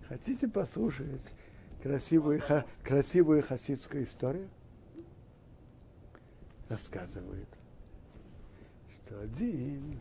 [0.07, 1.33] Хотите послушать
[1.83, 4.49] красивую, ха, красивую хасидскую историю?
[6.67, 7.47] Рассказывает,
[9.05, 9.99] что один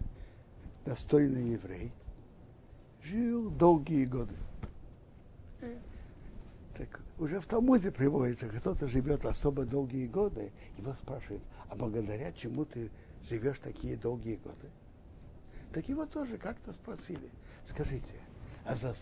[0.87, 1.92] достойный еврей
[3.02, 4.35] жил долгие годы.
[6.74, 12.64] Так уже в Талмуде приводится, кто-то живет особо долгие годы, его спрашивают, а благодаря чему
[12.64, 12.90] ты
[13.28, 14.68] живешь такие долгие годы?
[15.72, 17.30] Так его тоже как-то спросили.
[17.64, 18.16] Скажите,
[18.64, 18.96] а, за,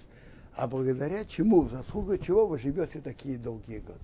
[0.55, 3.99] а благодаря чему, в заслугу чего вы живете такие долгие годы?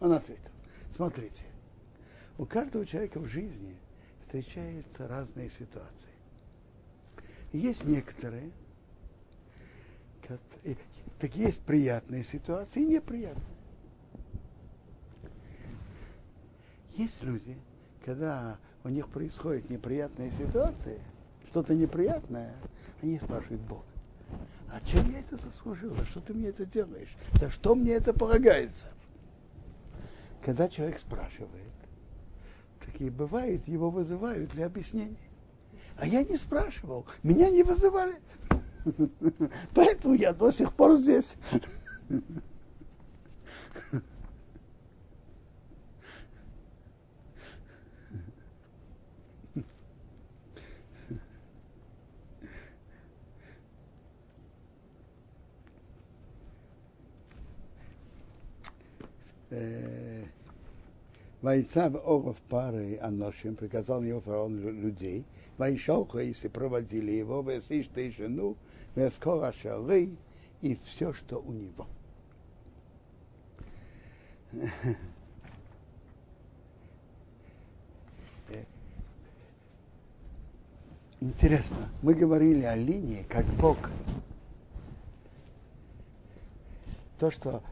[0.00, 0.52] Он ответил,
[0.92, 1.46] смотрите,
[2.38, 3.76] у каждого человека в жизни
[4.22, 6.10] встречаются разные ситуации.
[7.52, 8.52] есть некоторые,
[11.18, 13.44] так есть приятные ситуации и неприятные.
[16.94, 17.56] Есть люди,
[18.04, 20.98] когда у них происходит неприятная ситуация,
[21.48, 22.54] что-то неприятное,
[23.02, 23.84] они спрашивают Бог,
[24.70, 25.94] а чем я это заслужил?
[25.94, 27.16] За что ты мне это делаешь?
[27.34, 28.88] За что мне это полагается?
[30.42, 31.72] Когда человек спрашивает,
[32.80, 35.18] такие бывает, его вызывают для объяснений.
[35.98, 38.16] А я не спрашивал, меня не вызывали.
[39.74, 41.36] Поэтому я до сих пор здесь.
[61.46, 65.24] Войца в Оров пары Аношим, приказал его фараон людей,
[65.58, 68.56] Вайшолха, если проводили его, Весиш ты жену,
[68.96, 70.16] Вескора шары
[70.60, 71.86] и все, что у него.
[81.20, 83.92] Интересно, мы говорили о линии, как Бог.
[87.20, 87.62] То, что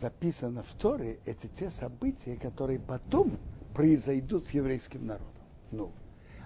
[0.00, 3.32] записано в Торе, это те события, которые потом
[3.74, 5.28] произойдут с еврейским народом.
[5.70, 5.92] Ну,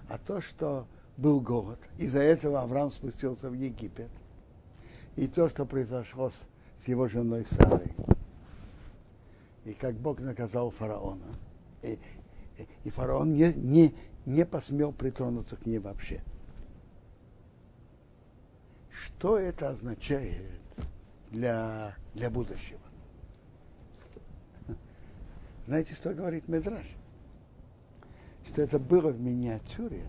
[0.09, 4.11] а то, что был голод, из-за этого Авраам спустился в Египет,
[5.17, 6.47] и то, что произошло с,
[6.83, 7.93] с его женой Сарой,
[9.65, 11.27] и как Бог наказал фараона,
[11.83, 11.99] и,
[12.57, 16.23] и, и фараон не, не, не посмел притронуться к ней вообще.
[18.91, 20.61] Что это означает
[21.31, 22.81] для, для будущего?
[25.69, 26.87] Знаете, что говорит Медраж?
[28.47, 30.01] Что это было в миниатюре,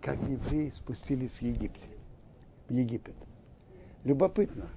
[0.00, 1.90] как евреи спустились в Египте,
[2.70, 3.14] в Египет.
[4.04, 4.68] Любопытно,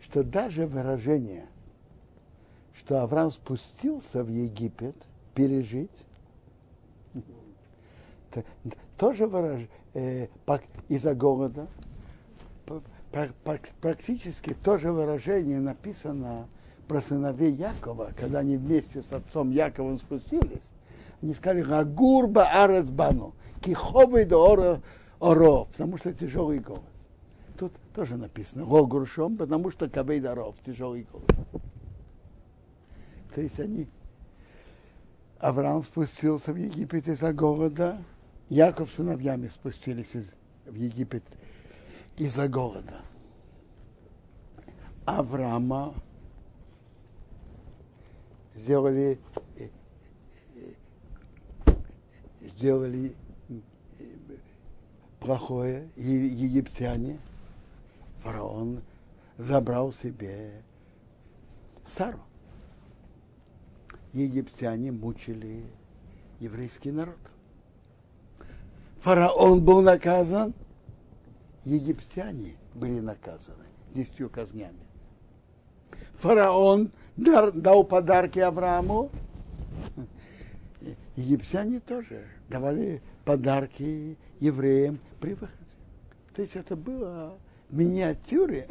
[0.00, 1.46] что даже выражение,
[2.74, 4.96] что Авраам спустился в Египет
[5.34, 6.04] пережить,
[8.98, 10.28] тоже выражение э,
[10.90, 11.68] из-за голода,
[13.80, 16.48] практически то же выражение написано
[16.86, 20.62] про сыновей Якова, когда они вместе с отцом Яковом спустились,
[21.22, 24.80] они сказали Рагурба Арацбану, Киховый до
[25.18, 26.82] Оро, потому что тяжелый голод.
[27.58, 31.30] Тут тоже написано Рогуршом, потому что Кабей Даров, тяжелый голод.
[33.34, 33.88] То есть они
[35.40, 37.98] Авраам спустился в Египет из-за голода,
[38.48, 40.32] Яков с сыновьями спустились из,
[40.66, 41.24] в Египет
[42.16, 43.00] из-за голода.
[45.04, 45.94] Авраама
[48.56, 49.20] сделали,
[52.40, 53.14] сделали
[55.20, 57.20] плохое египтяне.
[58.22, 58.82] Фараон
[59.38, 60.62] забрал себе
[61.84, 62.20] Сару.
[64.12, 65.64] Египтяне мучили
[66.40, 67.18] еврейский народ.
[69.00, 70.54] Фараон был наказан,
[71.64, 74.80] египтяне были наказаны десятью казнями.
[76.14, 79.10] Фараон дал подарки Аврааму.
[81.16, 85.52] Египтяне тоже давали подарки евреям при выходе.
[86.34, 87.38] То есть это было
[87.70, 88.68] в миниатюре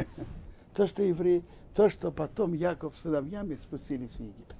[0.76, 1.44] то, что евреи,
[1.74, 4.56] то, что потом Яков с сыновьями спустились в Египет.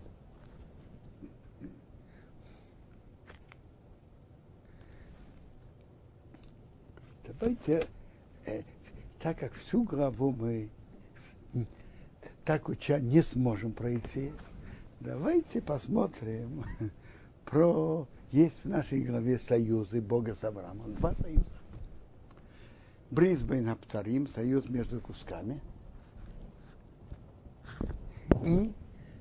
[7.28, 7.86] Давайте,
[8.46, 8.62] э,
[9.20, 10.70] так как всю главу мы
[12.46, 14.32] так уча не сможем пройти.
[15.00, 16.64] Давайте посмотрим
[17.46, 18.08] про...
[18.32, 20.94] Есть в нашей главе союзы Бога с Авраамом.
[20.96, 21.46] Два союза.
[23.12, 25.62] Брисбейн Аптарим, союз между кусками,
[28.46, 28.74] и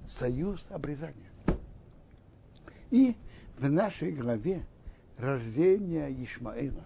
[0.06, 1.30] союз обрезания.
[2.90, 3.16] И
[3.58, 4.66] в нашей главе
[5.16, 6.84] рождение Ишмаэла.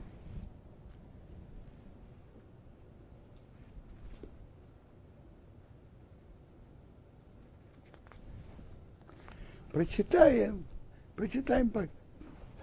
[9.78, 10.66] Прочитаем,
[11.14, 11.72] прочитаем,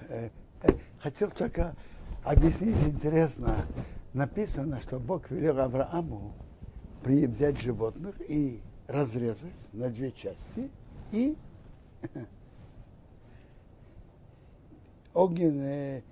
[0.09, 0.29] э,
[0.63, 0.67] э,
[0.99, 1.73] хотел только
[2.25, 3.55] объяснить интересно.
[4.11, 6.33] Написано, что Бог велел Аврааму
[7.05, 10.69] взять животных и разрезать на две части
[11.13, 11.37] и
[15.13, 16.03] огненные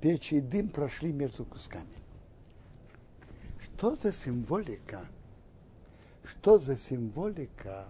[0.00, 1.98] печи и дым прошли между кусками.
[3.60, 5.04] Что за символика?
[6.24, 7.84] Что за символика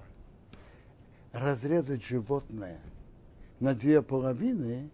[1.36, 2.80] разрезать животное
[3.60, 4.90] на две половины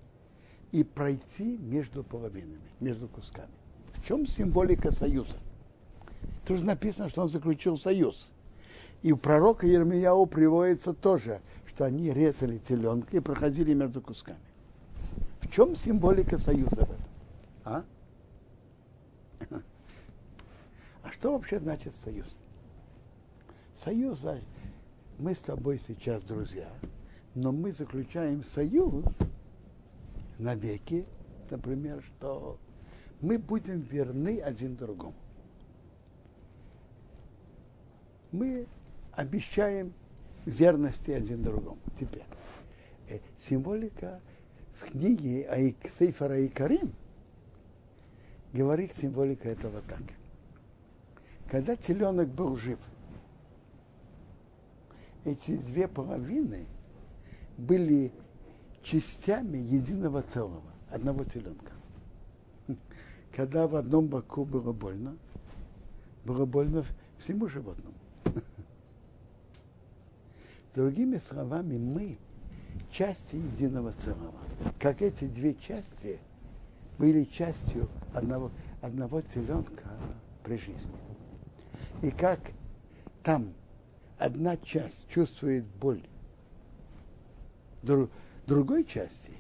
[0.72, 3.51] и пройти между половинами, между кусками?
[3.95, 5.36] В чем символика союза?
[6.45, 8.28] Тут же написано, что он заключил союз.
[9.03, 14.38] И у пророка Ермияу приводится тоже, что они резали теленка и проходили между кусками.
[15.40, 17.07] В чем символика союза в этом?
[17.64, 17.84] А?
[21.03, 22.38] А что вообще значит союз?
[23.74, 24.47] Союз, значит,
[25.22, 26.68] мы с тобой сейчас друзья,
[27.36, 29.04] но мы заключаем союз
[30.40, 31.06] навеки,
[31.48, 32.58] например, что
[33.20, 35.14] мы будем верны один другому.
[38.32, 38.66] Мы
[39.12, 39.92] обещаем
[40.44, 41.78] верности один другому.
[42.00, 42.24] Теперь,
[43.08, 44.20] э, символика
[44.74, 46.92] в книге Сейфара и Карим
[48.52, 50.02] говорит символика этого так.
[51.48, 52.80] Когда теленок был жив,
[55.24, 56.66] эти две половины
[57.56, 58.12] были
[58.82, 61.72] частями единого целого, одного теленка.
[63.32, 65.16] Когда в одном боку было больно,
[66.24, 66.84] было больно
[67.18, 67.94] всему животному.
[70.74, 72.18] Другими словами, мы
[72.90, 74.34] части единого целого.
[74.78, 76.18] Как эти две части
[76.98, 78.50] были частью одного,
[78.80, 79.88] одного теленка
[80.42, 80.90] при жизни.
[82.02, 82.40] И как
[83.22, 83.52] там
[84.22, 86.02] одна часть чувствует боль
[87.82, 88.08] дру-
[88.46, 89.32] другой части,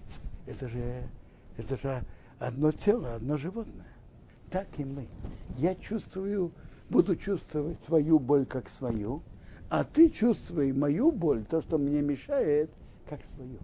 [0.46, 1.08] это же,
[1.56, 2.04] это же
[2.40, 3.86] одно тело, одно животное.
[4.50, 5.06] Так и мы.
[5.56, 6.52] Я чувствую,
[6.90, 9.22] буду чувствовать твою боль как свою,
[9.70, 12.68] а ты чувствуй мою боль, то, что мне мешает,
[13.08, 13.60] как свою.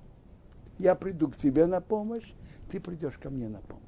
[0.79, 2.33] Я приду к тебе на помощь,
[2.71, 3.83] ты придешь ко мне на помощь.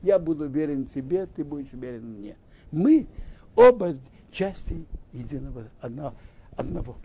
[0.00, 2.36] Я буду верен тебе, ты будешь верен мне.
[2.72, 3.06] Мы
[3.54, 3.94] оба
[4.32, 6.14] части единого, одного.
[6.56, 6.96] Одного.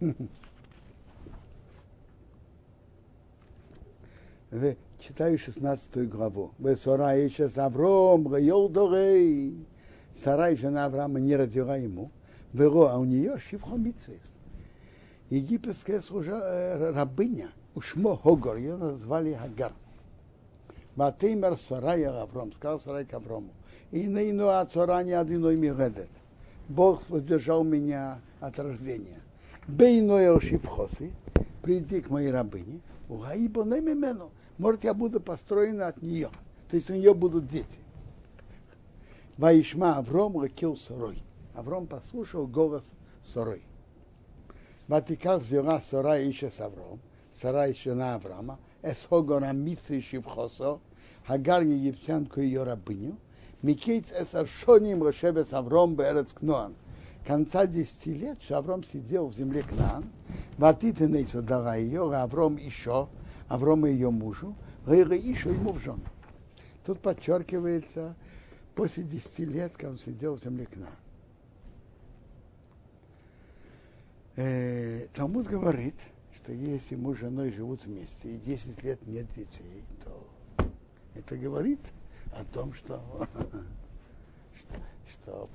[5.00, 6.52] Читаю 16 главу.
[6.76, 9.66] Сарай сейчас Авром, Гайол Дорей.
[10.14, 12.10] Сарай, жена Авраама, не родила ему.
[12.52, 13.76] Вело, а у нее Шивхо.
[15.30, 19.72] Египетская служа, э, рабыня, Ушмо Хогор, ее назвали Хагар.
[20.94, 23.50] Батеймер Сарая Авром, сказал Сарай к Аврому.
[23.90, 26.08] И на ину от Сарани одиной мигедет.
[26.68, 29.20] Бог воздержал меня от рождения.
[29.66, 31.12] Бейной Шивхоси,
[31.62, 34.30] приди к моей рабыне, угаибо мену.
[34.58, 36.30] Может, я буду построена от нее.
[36.70, 37.80] То есть у нее будут дети.
[39.36, 41.22] Ваишма Авром лакил Сорой.
[41.54, 42.84] Авром послушал голос
[43.22, 43.62] Сорой.
[44.86, 47.00] Ватиках взяла Сора еще с Авром,
[47.32, 50.78] Сара жена Авраама, Эсхогора Митси Шивхосо,
[51.26, 53.16] Хагар египтянку ее рабыню,
[53.64, 56.74] Микейц Эсаршоним Рошебес Авром Берец Кноан.
[57.26, 60.04] Конца десяти лет, что Авром сидел в земле Кнаан,
[60.58, 63.08] Ватитенейца дала ее, а Авром еще,
[63.48, 64.54] Авром и ее мужу,
[64.84, 66.04] Гайра еще ему в жену.
[66.84, 68.14] Тут подчеркивается,
[68.74, 70.92] после десяти лет, когда он сидел в земле Кнаан.
[74.36, 75.96] Э, Талмуд говорит,
[76.34, 80.68] что если муж с женой живут вместе и 10 лет нет детей, то
[81.14, 81.80] это говорит
[82.34, 83.02] о том, что,
[84.58, 84.76] что,
[85.10, 85.50] что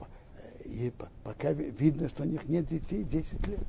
[0.65, 3.65] и по- пока ви- видно, что у них нет детей 10 лет.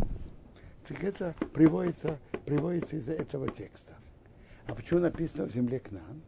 [0.87, 3.93] Так это приводится, приводится из этого текста.
[4.67, 6.23] А почему написано в земле Кнан?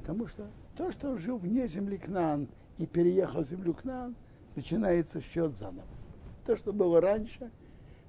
[0.00, 2.48] Потому что то, что он жил вне земли Кнан
[2.78, 4.14] и переехал в землю Кнан,
[4.56, 5.86] начинается счет заново.
[6.44, 7.50] То, что было раньше,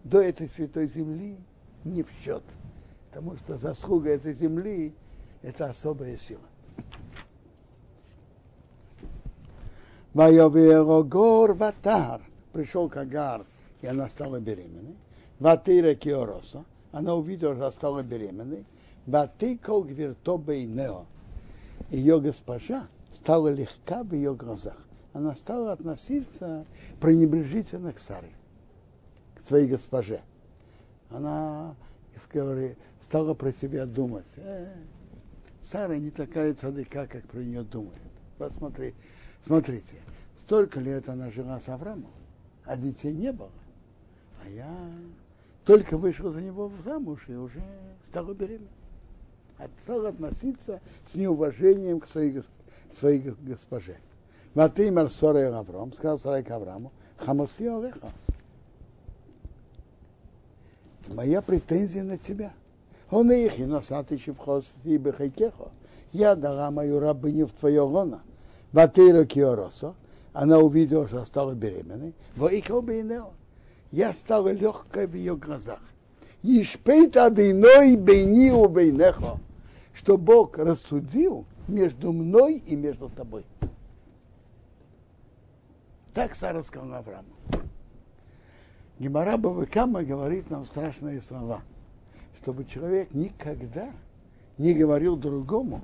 [0.03, 1.37] до этой святой земли,
[1.83, 2.43] не в счет.
[3.09, 4.93] Потому что заслуга этой земли–
[5.41, 6.43] это особая сила.
[10.15, 12.21] Вайоверогор ватар.
[12.53, 13.45] Пришел Кагар,
[13.81, 14.95] и она стала беременной.
[15.39, 16.63] Ватыра Киороса.
[16.93, 18.65] Она увидела, что стала беременной.
[19.05, 21.05] Ватыко гвирто бейнео.
[21.91, 24.77] Ее госпожа стала легка в ее глазах.
[25.11, 26.65] она стала относиться
[27.01, 28.31] пренебрежительно к Саре,
[29.35, 30.21] к своей госпоже.
[31.09, 31.75] Она
[32.33, 34.25] говорит, стала про себя думать.
[34.37, 34.73] Э,
[35.61, 37.99] Сара не такая цадыка, как про нее думают.
[38.37, 38.93] Вот смотри,
[39.41, 39.95] смотрите,
[40.37, 42.11] столько лет она жила с Авраамом,
[42.65, 43.51] а детей не было.
[44.43, 44.69] А я
[45.65, 47.61] только вышел за него замуж и уже
[48.03, 48.67] стала беременна.
[49.81, 52.43] Стала относиться с неуважением к своей,
[52.93, 53.97] своей госпоже.
[54.53, 58.09] Ватимар Сорей Авраам, сказал Сарай к Аврааму, Хамоси Олеха.
[61.07, 62.53] Моя претензия на тебя.
[63.11, 65.69] Он их и носатый шевхос и бехайкехо.
[66.11, 68.21] Я дала мою рабыню в твое лоно.
[68.71, 69.93] Ватейра Киоросо.
[70.35, 72.13] Она увидела, что стала беременной.
[73.91, 75.79] Я стала легкой в ее глазах.
[76.43, 79.39] Ишпейт адыной бейни у бейнехо.
[79.93, 83.45] Что Бог рассудил между мной и между тобой.
[86.13, 87.29] Так Сара сказала Аврааму.
[88.99, 91.61] Гемара Бабакама говорит нам страшные слова,
[92.37, 93.89] чтобы человек никогда
[94.57, 95.79] не говорил другому,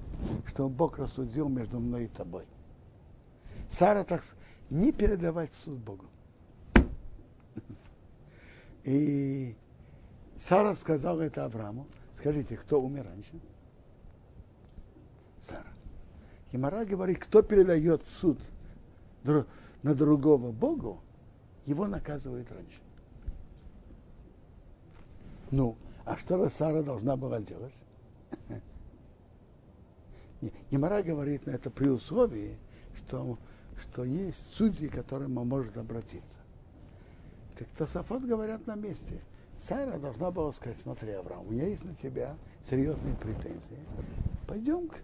[0.45, 2.43] что Бог рассудил между мной и тобой.
[3.69, 4.21] Сара так
[4.72, 6.05] не передавать суд Богу.
[8.84, 9.55] И
[10.39, 11.86] Сара сказала это Аврааму.
[12.17, 13.39] Скажите, кто умер раньше?
[15.39, 15.67] Сара.
[16.51, 18.39] Гемара говорит, кто передает суд
[19.24, 20.99] на другого Богу,
[21.65, 22.82] его наказывают раньше.
[25.51, 27.76] Ну, а что Сара должна была делать?
[30.72, 32.57] Немара говорит на это при условии,
[32.95, 33.38] что,
[33.82, 36.39] что есть судьи, к которым он может обратиться.
[37.57, 39.21] Так Тософот говорят на месте.
[39.57, 43.79] Сара должна была сказать, смотри, Авраам, у меня есть на тебя серьезные претензии.
[44.47, 44.95] Пойдем к,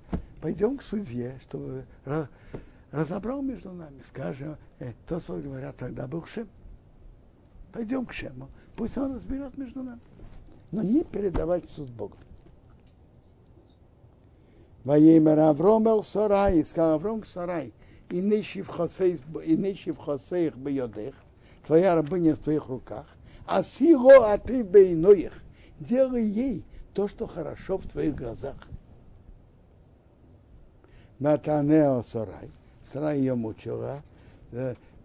[0.42, 1.86] пойдем к судье, чтобы
[2.92, 6.48] разобрал между нами, скажем, э, то, что говорят, тогда был Шем.
[7.72, 10.02] Пойдем к Шему, пусть он разберет между нами.
[10.72, 12.18] Но не передавать суд Богу.
[14.84, 17.74] Ваимер Авром эл Сарай, сказал Авром Сарай,
[18.10, 21.16] и нищий в хосеях бьедых,
[21.66, 23.06] твоя рабыня в твоих руках,
[23.46, 25.34] а сило, а ты бейноих,
[25.80, 28.58] делай ей то, что хорошо в твоих глазах.
[31.20, 32.52] Матанео Сарай,
[32.92, 34.04] Сара ее мучила,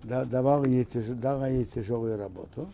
[0.02, 2.68] давала ей, дала ей тяжелую работу.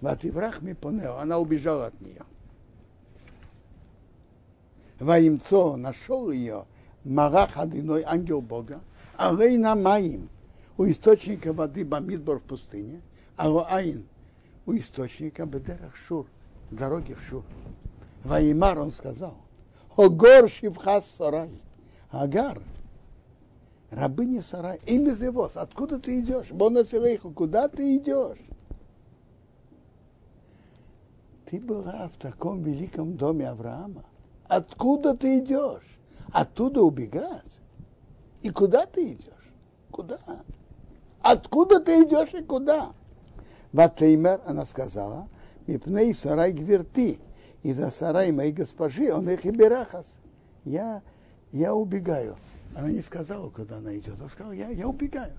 [0.00, 2.22] Вативрах ми понео, она убежала от нее.
[5.00, 6.66] Ваимцо нашел ее,
[7.04, 8.80] Марах одиной ангел Бога,
[9.16, 10.28] а Рейна Маим,
[10.76, 13.00] у источника воды Бамидбор в пустыне,
[13.36, 14.06] а Лоаин
[14.66, 16.26] у источника Бедерах Шур,
[16.70, 17.44] дороги в Шур.
[18.24, 19.36] Ваимар он сказал,
[19.96, 21.50] Огор Шивхас Сарай,
[22.10, 22.60] Агар,
[23.90, 26.50] рабыня Сарай, имя Зевос, откуда ты идешь?
[26.50, 28.38] Бонасилейху, куда ты идешь?
[31.46, 34.04] Ты была в таком великом доме Авраама.
[34.48, 35.98] Откуда ты идешь?
[36.32, 37.60] Оттуда убегать?
[38.44, 39.52] И куда ты идешь?
[39.90, 40.18] Куда?
[41.22, 42.92] Откуда ты идешь и куда?
[43.72, 45.28] Ватеймер, она сказала,
[45.66, 47.18] Мипней сарай гверти,
[47.62, 50.04] и за сарай моей госпожи, он их и берахас.
[50.66, 51.00] Я,
[51.52, 52.36] я убегаю.
[52.76, 55.32] Она не сказала, куда она идет, она сказала, я, я убегаю.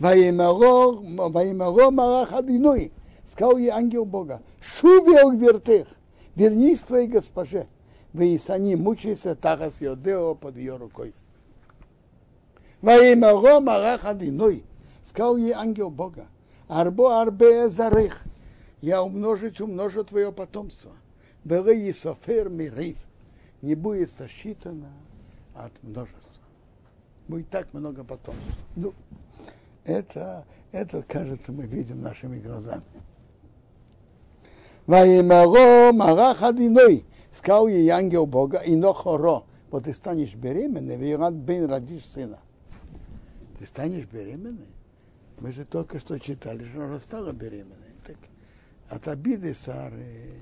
[0.00, 2.90] Ваимаро Марах Адиной,
[3.28, 5.86] сказал ей ангел Бога, шувел вертых,
[6.34, 7.68] вернись твоей госпоже.
[8.12, 11.14] Вы сани мучайся тахас йодео под ее рукой.
[12.80, 14.64] Ваимаро Марах Адиной,
[15.04, 16.26] сказал ей ангел Бога,
[16.68, 18.22] арбо арбе зарых,
[18.80, 20.92] я умножить умножу твое потомство.
[21.44, 22.98] Белы и софер мирив,
[23.62, 24.92] не будет сосчитано
[25.54, 26.34] от множества.
[27.26, 28.58] Будет так много потомств.
[28.76, 28.94] Ну,
[29.84, 32.82] это, это, кажется, мы видим нашими глазами.
[34.86, 41.66] Ваимаро Марах Адиной, сказал ей ангел Бога, и нохоро, вот ты станешь беременной, Вират Бен
[41.66, 42.38] родишь сына.
[43.58, 44.68] Ты станешь беременной?
[45.40, 47.94] Мы же только что читали, что она стала беременной.
[48.06, 48.16] Так,
[48.88, 50.40] от обиды Сары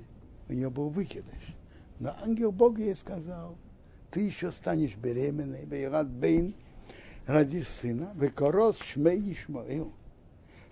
[0.49, 1.57] у нее был выкидыш.
[1.99, 3.57] Но ангел Бога ей сказал,
[4.11, 6.55] ты еще станешь беременной, Бейрат Бейн,
[7.27, 9.93] родишь сына, Векорос Шмей Ишмаил.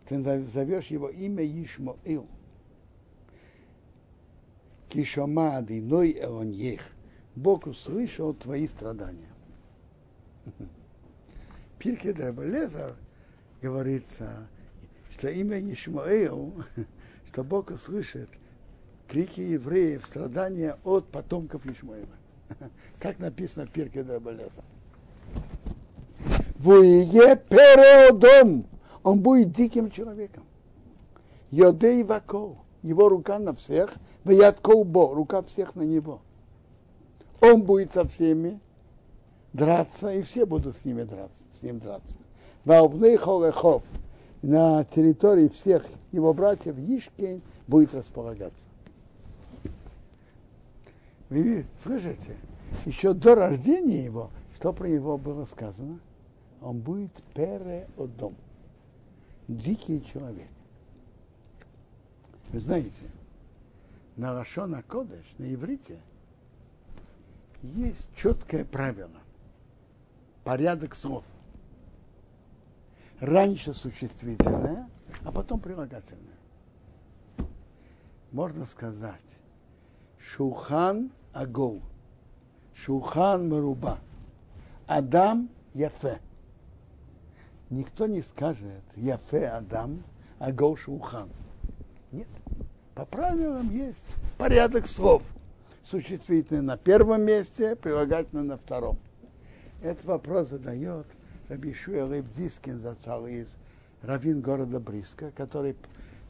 [0.07, 2.27] Ты зовешь его имя Ишмаил.
[4.91, 6.83] Кишома Адиной Элоньех.
[7.35, 9.31] Бог услышал твои страдания.
[11.85, 12.97] Пирке Драбелезар
[13.61, 14.49] говорится,
[15.11, 16.55] что имя Ишмаил,
[17.27, 18.31] что Бог услышит
[19.07, 22.09] крики евреев, страдания от потомков Ишмаила.
[23.01, 24.65] Так написано в Пирке Драбелеза.
[26.57, 28.65] Вуе переодом.
[29.03, 30.45] Он будет диким человеком.
[31.51, 32.65] Йодей вакол.
[32.81, 33.93] Его рука на всех.
[34.25, 35.15] Ваят колбо.
[35.15, 36.23] Рука всех на него.
[37.43, 38.59] Он будет со всеми
[39.55, 42.15] драться, и все будут с, ними драться, с ним драться.
[42.67, 43.83] Ваубны холехов.
[44.43, 48.67] На территории всех его братьев Ишкейн будет располагаться.
[51.31, 52.37] Вы слышите?
[52.85, 55.99] Еще до рождения его, что про него было сказано?
[56.61, 58.35] Он будет переодом.
[59.49, 60.49] Дикий человек.
[62.51, 63.07] Вы знаете,
[64.17, 65.99] на Рашона Кодеш, на иврите,
[67.63, 69.24] есть четкое правило.
[70.45, 71.25] Порядок слов.
[73.19, 74.89] Раньше существительное,
[75.25, 76.37] а потом прилагательное.
[78.31, 79.39] Можно сказать,
[80.19, 81.81] Шухан Агол,
[82.75, 83.99] Шухан Маруба,
[84.87, 86.21] Адам Яфе.
[87.71, 90.03] Никто не скажет Яфе Адам,
[90.39, 91.31] Агол Шухан.
[92.13, 92.29] Нет.
[92.95, 94.05] По правилам есть
[94.37, 95.23] порядок слов.
[95.83, 98.99] Существительное на первом месте, прилагательное на втором.
[99.85, 101.07] Этот вопрос задает
[101.51, 103.55] Рабишуя Лейбдискин зацал из
[104.01, 105.77] равин города Бриска, который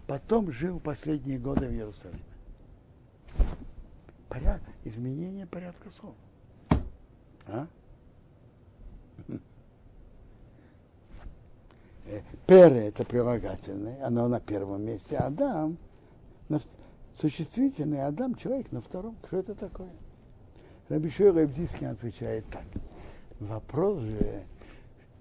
[0.09, 2.19] потом жил последние годы в Иерусалиме.
[4.29, 4.61] Поряд...
[4.83, 6.17] Изменение порядка слов.
[7.47, 7.69] А?
[12.07, 15.17] Э, Пере это прилагательное, оно на первом месте.
[15.17, 15.79] Адам,
[16.51, 16.61] на,
[17.15, 19.17] существительный Адам, человек на втором.
[19.27, 19.89] Что это такое?
[20.91, 22.65] Рабишуй Рабдискин отвечает так.
[23.41, 24.45] Вопрос же,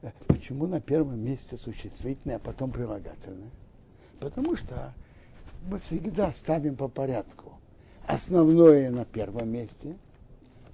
[0.02, 3.50] э, почему на первом месте существительное, а потом прилагательное?
[4.20, 4.94] Потому что
[5.68, 7.54] мы всегда ставим по порядку.
[8.06, 9.98] Основное на первом месте,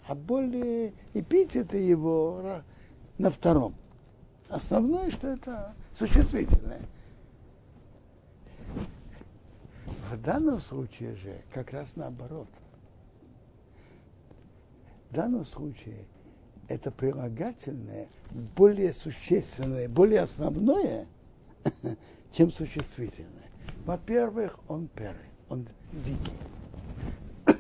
[0.08, 2.62] а более эпитеты его
[3.18, 3.76] на втором.
[4.50, 6.82] Основное, что это существительное.
[10.10, 12.48] В данном случае же как раз наоборот.
[15.10, 16.06] В данном случае
[16.70, 18.07] это прилагательное
[18.55, 21.07] более существенное, более основное,
[22.32, 23.49] чем существительное.
[23.86, 26.38] Во-первых, он перы, он дикий.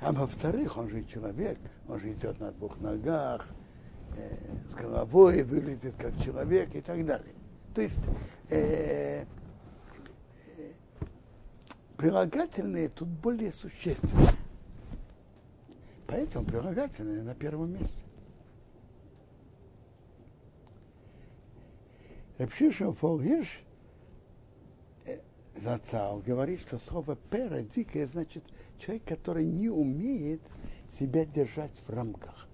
[0.00, 3.46] А во-вторых, он же человек, он же идет на двух ногах,
[4.16, 4.36] э,
[4.68, 7.34] с головой, выглядит как человек и так далее.
[7.72, 8.02] То есть
[8.50, 9.24] э, э,
[11.96, 14.34] прилагательные тут более существенные.
[16.08, 18.02] Поэтому прилагательные на первом месте.
[22.38, 23.62] Репшишин Фолгиш
[25.54, 28.42] Зацал говорит, что слово пера дикое значит
[28.78, 30.40] человек, который не умеет
[30.88, 32.48] себя держать в рамках.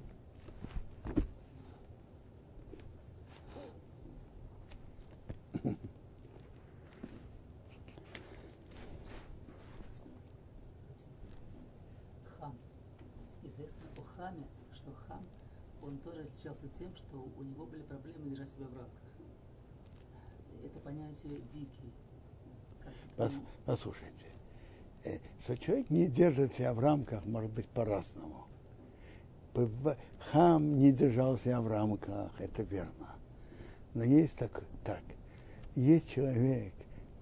[12.38, 12.54] Хам.
[13.44, 15.24] Известно о Хаме, что Хам,
[15.80, 19.07] он тоже отличался тем, что у него были проблемы держать себя в рамках.
[20.88, 21.92] Понятие дикий.
[23.18, 24.24] Пос- Послушайте,
[25.04, 28.46] э, что человек не держит себя в рамках, может быть, по-разному.
[30.32, 33.16] Хам не держал себя в рамках, это верно.
[33.92, 35.02] Но есть так, так,
[35.74, 36.72] есть человек,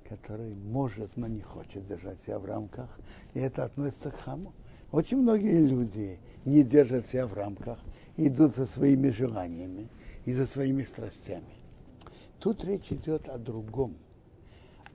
[0.08, 3.00] который может, но не хочет держать себя в рамках,
[3.34, 4.52] и это относится к хаму.
[4.92, 7.80] Очень многие люди не держат себя в рамках,
[8.16, 9.88] идут за своими желаниями
[10.24, 11.55] и за своими страстями.
[12.40, 13.96] Тут речь идет о другом,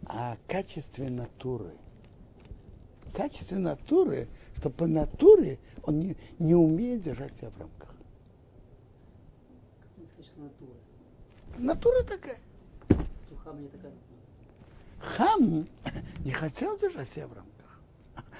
[0.05, 1.71] о качестве натуры.
[3.13, 4.27] Качестве натуры,
[4.57, 7.89] что по натуре он не, не умеет держать себя в рамках.
[9.97, 10.71] Как сказать, что натура?
[11.57, 12.39] Натура такая.
[13.31, 13.91] У Хама не такая.
[14.99, 15.67] Хам
[16.23, 17.51] не хотел держать себя в рамках.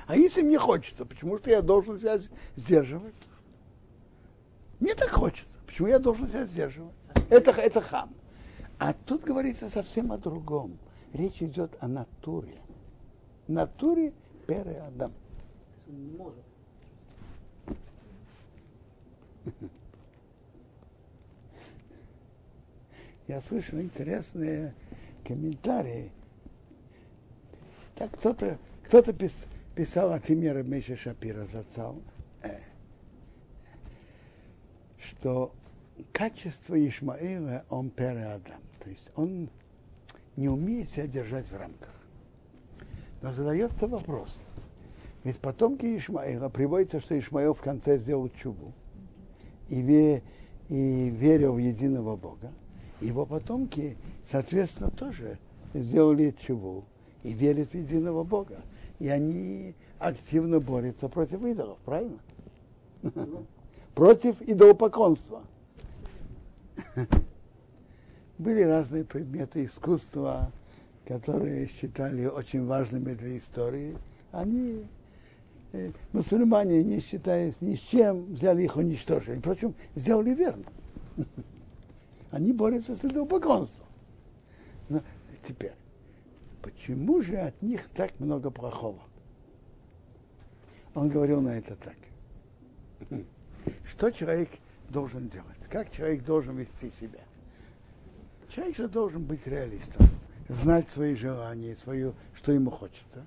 [0.08, 2.20] А если мне хочется, почему что я должен себя
[2.56, 3.16] сдерживать?
[4.80, 5.60] Мне так хочется.
[5.66, 6.94] Почему я должен себя сдерживать?
[7.30, 8.14] Это, это хам.
[8.82, 10.80] А тут говорится совсем о другом.
[11.14, 12.58] Речь идет о натуре.
[13.48, 14.12] Натуре
[14.48, 15.14] пере Адам.
[15.86, 16.44] Не может.
[23.28, 24.74] Я слышал интересные
[25.28, 26.12] комментарии.
[27.94, 32.02] Так кто-то кто пис, писал от имени Рамеша Шапира зацал,
[32.42, 32.58] э,
[34.98, 35.54] что
[36.12, 38.71] качество Ишмаила он переадам.
[38.84, 39.50] То есть он
[40.36, 41.94] не умеет себя держать в рамках.
[43.22, 44.36] Но задается вопрос.
[45.24, 48.74] Ведь потомки Ишмаила приводится, что Ишмаил в конце сделал чубу
[49.70, 50.24] и, ве,
[50.70, 52.52] и верил в единого Бога.
[53.00, 55.38] Его потомки, соответственно, тоже
[55.76, 56.84] сделали чего
[57.22, 58.62] и верят в единого Бога.
[58.98, 62.20] И они активно борются против идолов, правильно?
[63.96, 65.44] Против идолопоклонства.
[68.42, 70.52] Были разные предметы искусства,
[71.06, 73.96] которые считали очень важными для истории.
[74.32, 74.84] Они,
[75.74, 79.38] э, мусульмане, не считаясь ни с чем, взяли их уничтожили.
[79.38, 80.64] Впрочем, сделали верно.
[82.32, 83.86] Они борются с идолопоклонством.
[84.90, 85.04] Но
[85.48, 85.76] теперь,
[86.64, 89.04] почему же от них так много плохого?
[90.96, 91.98] Он говорил на это так.
[93.86, 94.50] Что человек
[94.90, 95.60] должен делать?
[95.70, 97.20] Как человек должен вести себя?
[98.54, 100.06] Человек же должен быть реалистом,
[100.50, 103.26] знать свои желания, свою, что ему хочется.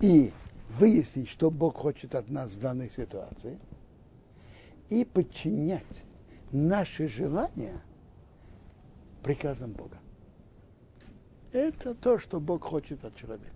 [0.00, 0.32] И
[0.70, 3.58] выяснить, что Бог хочет от нас в данной ситуации.
[4.88, 6.04] И подчинять
[6.52, 7.82] наши желания
[9.22, 9.98] приказам Бога.
[11.52, 13.50] Это то, что Бог хочет от человека.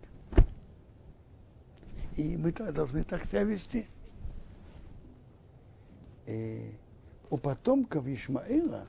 [2.16, 3.86] И мы должны так себя вести.
[6.26, 6.74] И
[7.30, 8.86] у потомков Ишмаила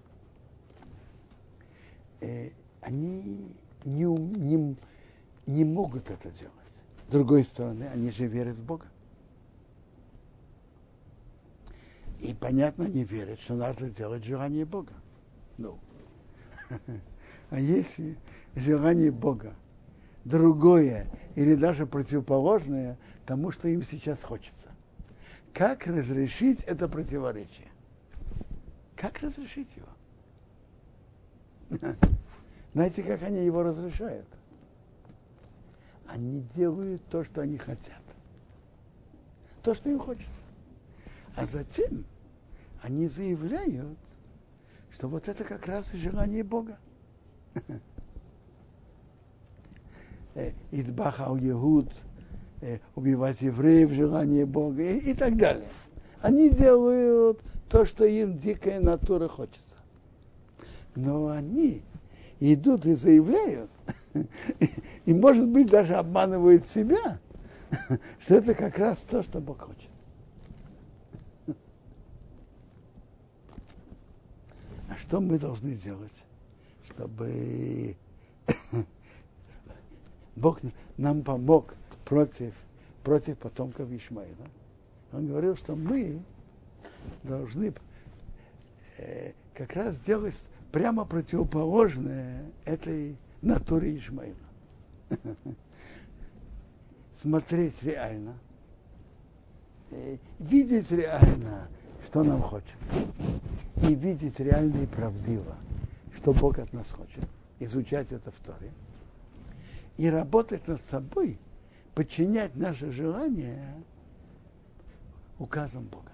[2.22, 2.51] э,
[2.82, 4.76] они не, не,
[5.45, 6.53] не могут это делать.
[7.07, 8.88] С другой стороны, они же верят в Бога.
[12.20, 14.93] И понятно, они верят, что надо делать желание Бога.
[15.57, 15.80] Ну.
[17.51, 18.18] А если
[18.55, 19.53] желание Бога
[20.26, 22.97] другое или даже противоположное
[23.28, 24.72] тому, что им сейчас хочется,
[25.53, 27.68] как разрешить это противоречие?
[28.95, 29.88] Как разрешить его?
[32.74, 34.28] Знаете, как они его разрешают?
[36.07, 38.01] Они делают то, что они хотят.
[39.63, 40.43] То, что им хочется.
[41.36, 42.05] А затем
[42.82, 43.97] они заявляют,
[44.91, 46.78] что вот это как раз и желание Бога.
[50.38, 51.89] Э, Идбаха у Егуд,
[52.59, 55.70] э, убивать евреев, желание Бога и, и так далее.
[56.22, 59.74] Они делают то, что им дикая натура хочется.
[60.95, 61.83] Но они
[62.39, 63.69] идут и заявляют,
[65.05, 67.19] и, может быть, даже обманывают себя,
[68.19, 69.89] что это как раз то, что Бог хочет.
[74.89, 76.23] А что мы должны делать,
[76.85, 77.97] чтобы
[80.35, 80.61] Бог
[80.97, 81.75] нам помог
[82.05, 82.53] против,
[83.03, 84.47] против потомков Ишмаила?
[85.11, 86.21] Он говорил, что мы
[87.23, 87.73] должны
[88.97, 90.39] э, как раз делать
[90.76, 94.36] прямо противоположное этой натуре Ишмаила.
[97.13, 98.38] Смотреть реально,
[100.38, 101.69] видеть реально,
[102.05, 102.76] что нам хочет,
[103.84, 105.55] и видеть реально и правдиво,
[106.17, 107.23] что Бог от нас хочет,
[107.61, 108.73] изучать это в Торе,
[109.95, 111.39] и работать над собой,
[111.93, 113.76] подчинять наше желание
[115.39, 116.11] указом Бога.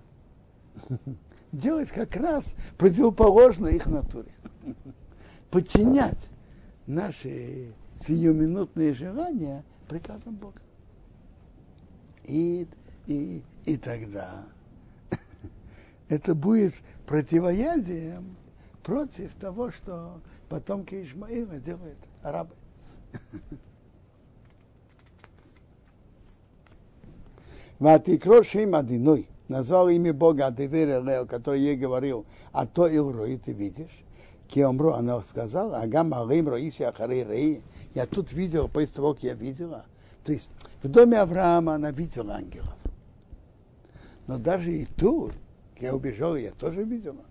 [1.51, 4.31] Делать как раз противоположно их натуре.
[5.49, 6.29] Подчинять
[6.87, 10.61] наши сиюминутные желания приказам Бога.
[12.23, 12.67] И,
[13.07, 14.45] и, и тогда
[16.09, 18.37] это будет противоядием
[18.83, 22.55] против того, что потомки Ишмаила делают арабы.
[27.79, 33.37] Ватикро Шим Адиной назвал имя Бога Адивер Лео, который ей говорил, а то и Илрой
[33.37, 34.03] ты видишь.
[34.51, 37.61] Киомру она сказала, Агам Алим Роиси Ахарей Рей.
[37.95, 39.85] Я тут видел, после того, как я видела.
[40.25, 40.49] То есть
[40.83, 42.75] в доме Авраама она видела ангелов.
[44.27, 45.33] Но даже и тут,
[45.79, 47.23] я убежал, я тоже видела.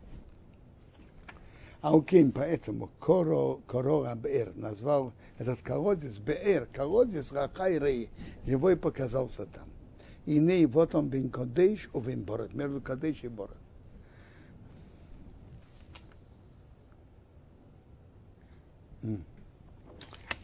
[1.83, 8.11] А Ауким, поэтому Коро, Корора Бер назвал этот колодец Бер, колодец Рахай Рей,
[8.47, 9.69] живой показался там.
[10.27, 13.57] И не вот он бен Кодеш, у бен Борот, между Кодеш и Борот.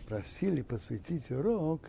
[0.08, 1.82] Просили посвятить урок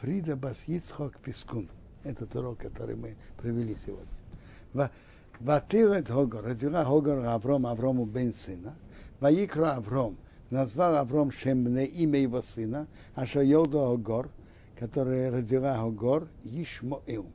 [0.00, 1.68] Фрида Басицхок Пискун.
[2.02, 4.90] Этот урок, который мы провели сегодня.
[5.38, 8.74] Ватилет Хогор, родила Хогор Авром Аврому бен сына.
[9.20, 10.16] Ваикра Авром,
[10.50, 14.30] назвал Авром Шемне имя его сына, а что Йода Хогор–
[14.82, 17.26] которая родила Гогор, Ишмоил.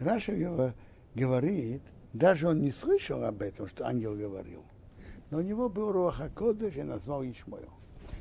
[0.00, 0.32] Раша
[1.14, 1.82] говорит,
[2.14, 4.62] даже он не слышал об этом, что ангел говорил.
[5.30, 7.70] Но у него был Руаха Кодыш и назвал Ишмоил.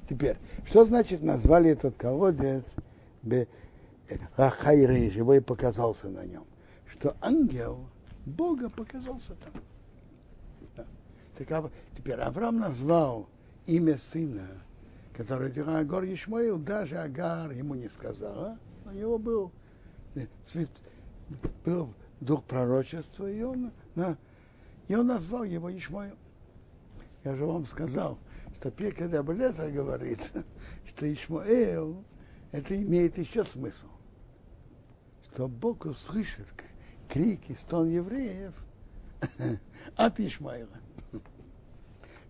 [0.10, 2.76] Теперь, что значит назвали этот колодец
[4.36, 6.46] Рахайрей, живой показался на нем?
[6.86, 7.90] Что ангел
[8.26, 9.54] Бога показался там.
[10.76, 10.86] Да.
[11.38, 13.28] Так, Ав- теперь Авраам назвал
[13.66, 14.48] имя сына,
[15.14, 18.58] который Агар Ишмаил, даже Агар ему не сказала.
[18.86, 19.52] У него был,
[20.16, 20.70] э, цвет,
[21.66, 24.18] был дух пророчества, и он, на,
[24.88, 26.16] и он назвал его Ишмаил.
[27.26, 28.20] Я же вам сказал,
[28.56, 30.32] что Пирка Блеза говорит,
[30.86, 32.04] что Ишмаэл,
[32.52, 33.88] это имеет еще смысл.
[35.24, 38.54] Что Бог услышит к- крик и стон евреев
[39.96, 40.70] от Ишмаила.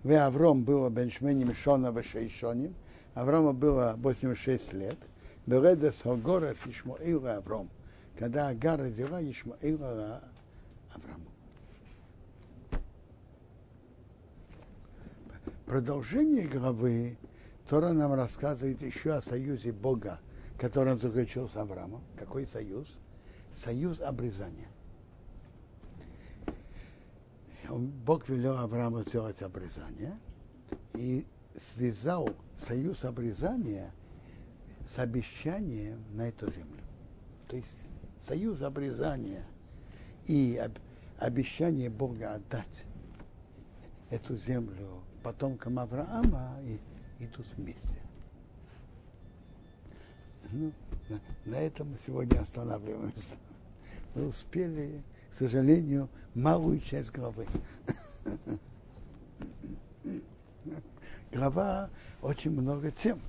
[0.01, 2.73] В Авром было Беншменем Шона Вешейшоним.
[3.15, 4.97] Аврома было 86 лет.
[5.45, 7.69] Береда Согора с Ишмаила Авром.
[8.17, 10.23] Когда Агар родила Ишмаила
[10.93, 11.34] Авраму.
[15.66, 17.18] Продолжение главы
[17.68, 20.20] Тора нам рассказывает еще о союзе Бога,
[20.59, 22.03] который он заключил с Авраамом.
[22.18, 22.88] Какой союз?
[23.51, 24.68] Союз обрезания.
[27.68, 30.20] Бог велел Аврааму сделать обрезание
[30.93, 31.26] и
[31.59, 33.91] связал союз обрезания
[34.88, 36.84] с обещанием на эту землю.
[37.47, 37.76] То есть
[38.22, 39.43] союз обрезания
[40.28, 40.78] и об-
[41.18, 42.86] обещание Бога отдать
[44.11, 46.80] эту землю потомкам Авраама и,
[47.23, 47.99] идут вместе.
[50.51, 50.71] Ну,
[51.09, 53.34] на, на этом мы сегодня останавливаемся.
[54.13, 55.01] Мы успели,
[55.32, 57.47] к сожалению, малую часть главы.
[61.32, 61.89] Глава
[62.21, 63.19] очень много тем.